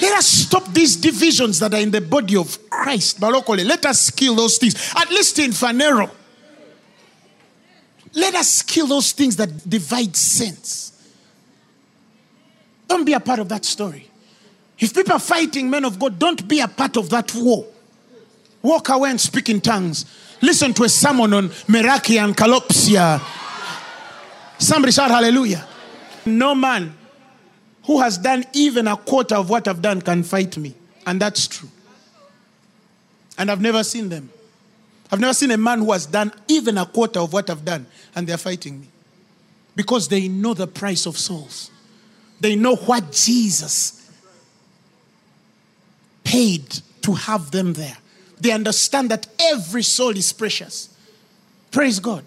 [0.00, 3.18] Let us stop these divisions that are in the body of Christ.
[3.18, 3.66] Balokole.
[3.66, 4.92] Let us kill those things.
[4.96, 6.08] At least in Phaneroo.
[8.12, 10.92] Let us kill those things that divide saints.
[12.86, 14.08] Don't be a part of that story.
[14.78, 17.66] If people are fighting men of God, don't be a part of that war.
[18.62, 20.06] Walk away and speak in tongues.
[20.40, 23.20] Listen to a sermon on Meraki and Kalopsia.
[24.58, 25.66] Somebody shout hallelujah.
[26.26, 26.96] No man
[27.84, 30.74] who has done even a quarter of what I've done can fight me.
[31.06, 31.68] And that's true.
[33.36, 34.30] And I've never seen them.
[35.12, 37.86] I've never seen a man who has done even a quarter of what I've done
[38.14, 38.88] and they're fighting me.
[39.76, 41.70] Because they know the price of souls.
[42.40, 44.10] They know what Jesus
[46.22, 47.96] paid to have them there.
[48.40, 50.96] They understand that every soul is precious.
[51.70, 52.24] Praise God.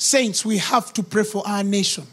[0.00, 2.06] Saints, we have to pray for our nation.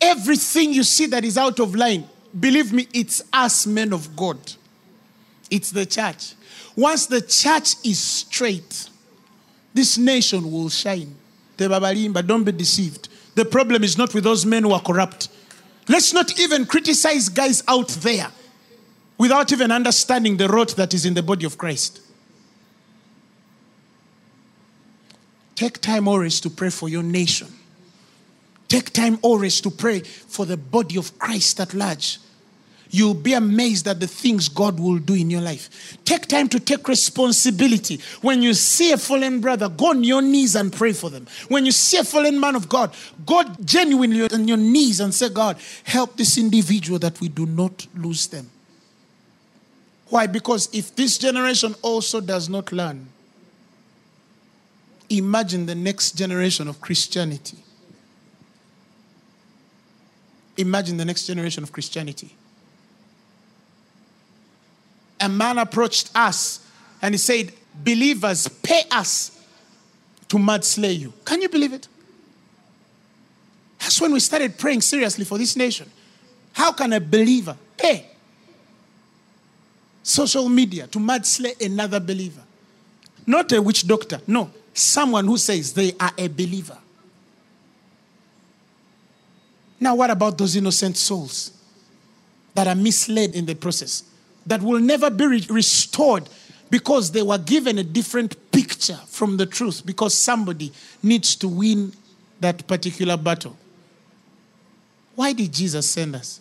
[0.00, 4.38] Everything you see that is out of line, believe me, it's us men of God.
[5.50, 6.32] It's the church.
[6.74, 8.88] Once the church is straight,
[9.74, 11.14] this nation will shine.
[11.58, 13.10] But don't be deceived.
[13.34, 15.28] The problem is not with those men who are corrupt.
[15.86, 18.28] Let's not even criticize guys out there
[19.18, 22.00] without even understanding the rot that is in the body of Christ.
[25.60, 27.46] Take time always to pray for your nation.
[28.66, 32.18] Take time always to pray for the body of Christ at large.
[32.88, 35.98] You'll be amazed at the things God will do in your life.
[36.06, 38.00] Take time to take responsibility.
[38.22, 41.26] When you see a fallen brother, go on your knees and pray for them.
[41.48, 42.94] When you see a fallen man of God,
[43.26, 47.86] go genuinely on your knees and say, God, help this individual that we do not
[47.94, 48.48] lose them.
[50.06, 50.26] Why?
[50.26, 53.08] Because if this generation also does not learn,
[55.10, 57.58] imagine the next generation of Christianity.
[60.56, 62.34] Imagine the next generation of Christianity
[65.20, 66.66] a man approached us
[67.02, 67.52] and he said,
[67.84, 69.38] Believers, pay us
[70.28, 71.12] to mudslay you.
[71.24, 71.86] Can you believe it?
[73.78, 75.90] That's when we started praying seriously for this nation.
[76.52, 78.06] How can a believer pay
[80.02, 82.42] social media to mudslay another believer?
[83.26, 84.50] Not a witch doctor, no.
[84.80, 86.78] Someone who says they are a believer.
[89.78, 91.52] Now, what about those innocent souls
[92.54, 94.04] that are misled in the process?
[94.46, 96.28] that will never be re- restored
[96.70, 100.72] because they were given a different picture from the truth because somebody
[101.02, 101.92] needs to win
[102.40, 103.56] that particular battle.
[105.14, 106.40] Why did Jesus send us?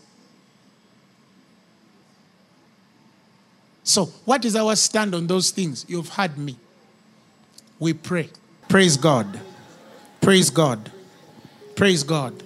[3.83, 5.85] So, what is our stand on those things?
[5.87, 6.55] You've heard me.
[7.79, 8.29] We pray.
[8.67, 9.39] Praise God.
[10.21, 10.91] Praise God.
[11.75, 12.43] Praise God.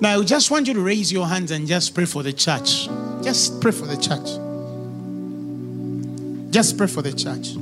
[0.00, 2.88] Now, I just want you to raise your hands and just pray for the church.
[3.22, 4.38] Just pray for the church.
[6.52, 7.54] Just pray for the church.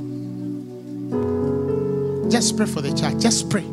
[2.31, 3.21] Just pray for the church.
[3.21, 3.65] Just pray.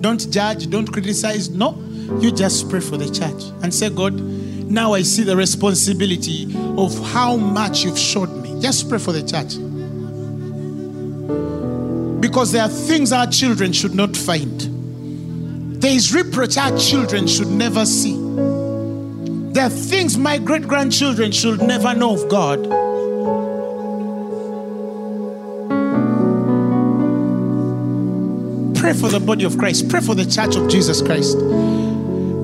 [0.00, 1.48] Don't judge, don't criticize.
[1.48, 1.80] No,
[2.20, 6.98] you just pray for the church and say, God, now I see the responsibility of
[7.12, 8.60] how much you've showed me.
[8.60, 9.54] Just pray for the church.
[12.32, 14.58] Because there are things our children should not find.
[15.82, 18.14] There is reproach our children should never see.
[19.52, 22.62] There are things my great grandchildren should never know of God.
[28.78, 29.90] Pray for the body of Christ.
[29.90, 31.36] Pray for the church of Jesus Christ.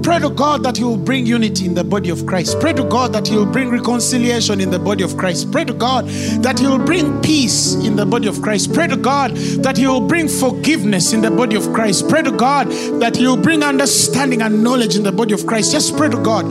[0.09, 2.59] Pray to God that He will bring unity in the body of Christ.
[2.61, 5.53] Pray to God that He will bring reconciliation in the body of Christ.
[5.53, 6.07] Pray to God
[6.41, 8.73] that He will bring peace in the body of Christ.
[8.73, 12.09] Pray to God that He will bring forgiveness in the body of Christ.
[12.09, 12.69] Pray to God
[13.03, 15.73] that He will bring understanding and knowledge in the body of Christ.
[15.73, 16.47] Just pray to God.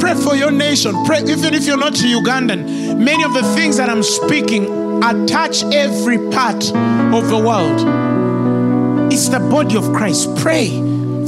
[0.00, 0.94] Pray for your nation.
[1.04, 2.96] Pray, even if you're not Ugandan.
[2.98, 4.64] Many of the things that I'm speaking
[5.04, 9.12] attach every part of the world.
[9.12, 10.34] It's the body of Christ.
[10.36, 10.70] Pray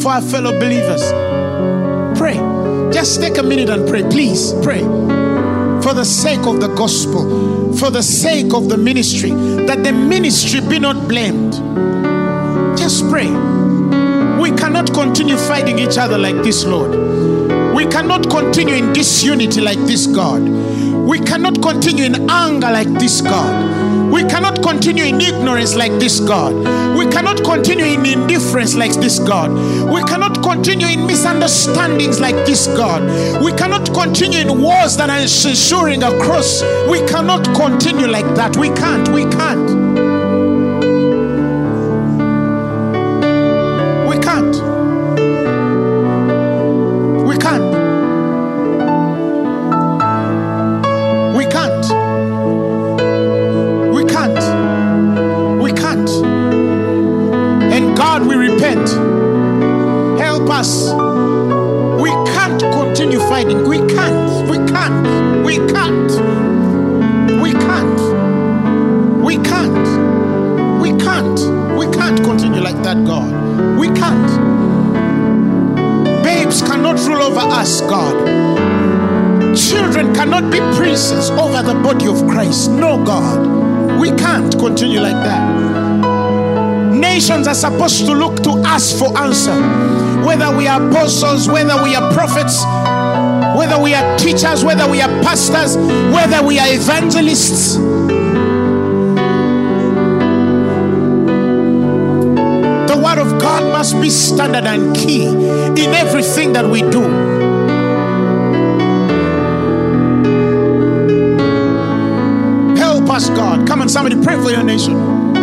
[0.00, 1.33] for our fellow believers.
[2.24, 2.38] Pray.
[2.90, 4.02] Just take a minute and pray.
[4.02, 4.80] Please pray.
[5.82, 9.28] For the sake of the gospel, for the sake of the ministry,
[9.66, 11.52] that the ministry be not blamed.
[12.78, 13.28] Just pray.
[14.40, 16.92] We cannot continue fighting each other like this, Lord.
[17.74, 20.48] We cannot continue in disunity like this, God.
[20.48, 23.73] We cannot continue in anger like this, God.
[24.12, 26.54] We cannot continue in ignorance like this God.
[26.96, 29.50] We cannot continue in indifference like this God.
[29.92, 33.02] We cannot continue in misunderstandings like this God.
[33.42, 36.62] We cannot continue in wars that are ensuring across.
[36.88, 38.56] We cannot continue like that.
[38.56, 39.08] We can't.
[39.08, 39.63] We can't.
[87.74, 89.54] Supposed to look to us for answer.
[90.24, 92.62] Whether we are apostles, whether we are prophets,
[93.58, 97.76] whether we are teachers, whether we are pastors, whether we are evangelists.
[102.86, 107.02] The Word of God must be standard and key in everything that we do.
[112.76, 113.66] Help us, God.
[113.66, 115.33] Come on, somebody pray for your nation.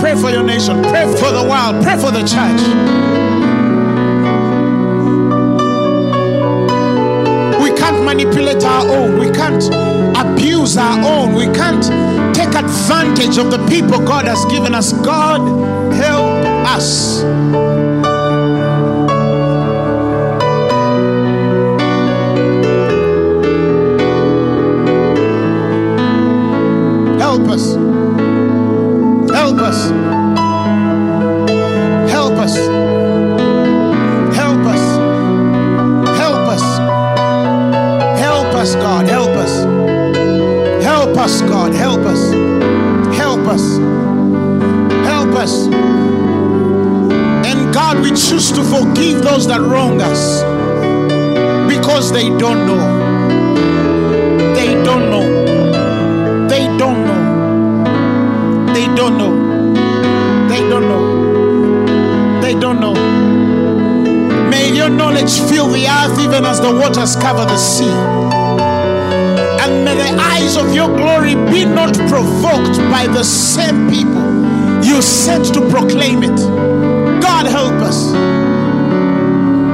[0.00, 0.82] Pray for your nation.
[0.82, 1.82] Pray for the world.
[1.82, 2.62] Pray for the church.
[7.62, 9.18] We can't manipulate our own.
[9.18, 9.64] We can't
[10.16, 11.34] abuse our own.
[11.34, 11.82] We can't
[12.34, 14.92] take advantage of the people God has given us.
[14.92, 15.40] God,
[15.92, 17.67] help us.
[45.38, 45.66] Us.
[47.46, 50.42] And God, we choose to forgive those that wrong us
[51.72, 52.82] because they don't know.
[54.54, 56.48] They don't know.
[56.48, 57.22] They don't know.
[58.74, 59.32] They don't know.
[60.48, 62.40] They don't know.
[62.42, 62.94] They don't know.
[64.50, 67.96] May your knowledge fill the earth even as the waters cover the sea.
[69.62, 74.18] And may the eyes of your glory be not provoked by the same people
[74.88, 76.36] you sent to proclaim it.
[77.20, 78.12] God help us.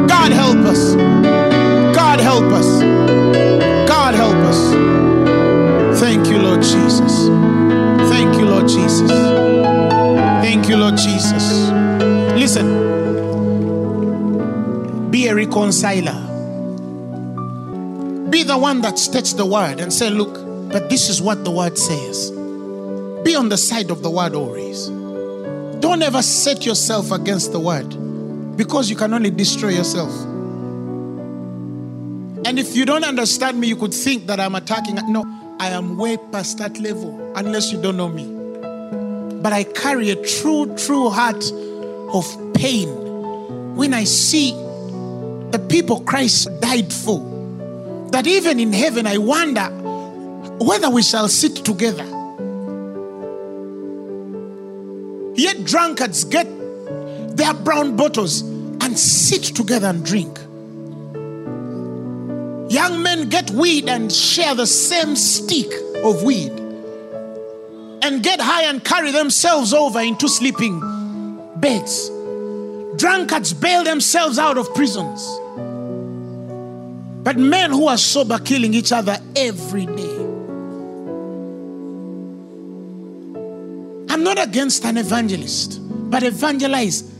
[0.09, 0.95] God help us.
[1.95, 2.81] God help us.
[3.89, 6.01] God help us.
[6.01, 7.29] Thank you, Lord Jesus.
[8.11, 9.11] Thank you, Lord Jesus.
[10.43, 11.71] Thank you, Lord Jesus.
[12.37, 12.67] Listen,
[15.11, 16.21] be a reconciler.
[18.31, 20.35] Be the one that states the word and say, Look,
[20.73, 22.33] but this is what the word says.
[23.25, 24.91] Be on the side of the word always.
[25.95, 27.89] Don't ever set yourself against the word
[28.57, 30.11] because you can only destroy yourself.
[32.45, 34.97] And if you don't understand me, you could think that I'm attacking.
[35.13, 35.25] No,
[35.61, 38.25] I am way past that level unless you don't know me.
[39.41, 41.45] But I carry a true, true heart
[42.13, 42.89] of pain
[43.77, 47.21] when I see the people Christ died for.
[48.11, 49.67] That even in heaven, I wonder
[50.59, 52.14] whether we shall sit together.
[55.65, 56.47] Drunkards get
[57.37, 60.39] their brown bottles and sit together and drink.
[62.71, 66.53] Young men get weed and share the same stick of weed
[68.03, 70.81] and get high and carry themselves over into sleeping
[71.57, 72.11] beds.
[72.97, 75.27] Drunkards bail themselves out of prisons.
[77.25, 80.14] But men who are sober killing each other every day.
[84.25, 87.13] Not against an evangelist, but evangelize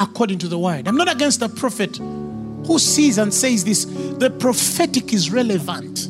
[0.00, 0.88] according to the word.
[0.88, 3.84] I'm not against a prophet who sees and says this.
[3.84, 6.08] The prophetic is relevant.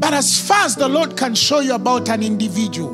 [0.00, 2.92] But as far as the Lord can show you about an individual,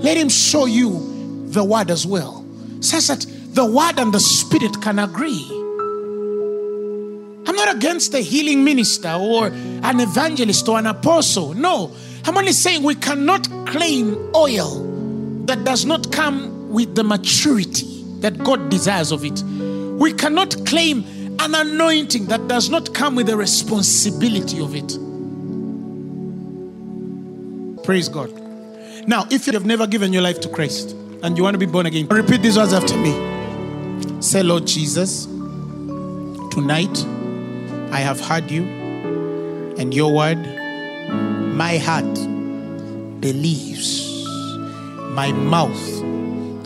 [0.00, 2.44] let Him show you the word as well,
[2.80, 5.46] such that the word and the spirit can agree.
[7.46, 11.54] I'm not against a healing minister or an evangelist or an apostle.
[11.54, 11.94] No,
[12.24, 14.84] I'm only saying we cannot claim oil
[15.46, 19.42] that does not come with the maturity that God desires of it.
[19.42, 21.04] We cannot claim
[21.40, 24.98] an anointing that does not come with the responsibility of it.
[27.82, 28.30] Praise God.
[29.08, 30.90] Now, if you have never given your life to Christ
[31.22, 33.12] and you want to be born again, repeat these words after me.
[34.20, 35.24] Say, Lord Jesus,
[36.52, 37.04] tonight
[37.90, 38.64] I have heard you
[39.78, 40.38] and your word.
[41.08, 42.18] My heart
[43.22, 44.26] believes,
[45.14, 45.80] my mouth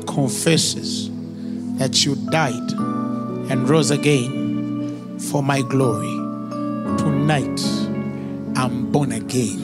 [0.06, 1.10] confesses
[1.78, 2.72] that you died
[3.50, 6.16] and rose again for my glory.
[6.96, 7.60] Tonight
[8.56, 9.62] I'm born again.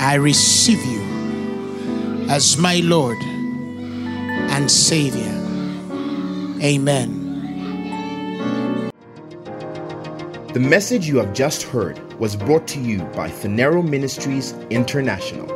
[0.00, 5.32] I receive you as my Lord and Savior.
[6.62, 7.22] Amen.
[10.52, 15.55] The message you have just heard was brought to you by Phaneroo Ministries International.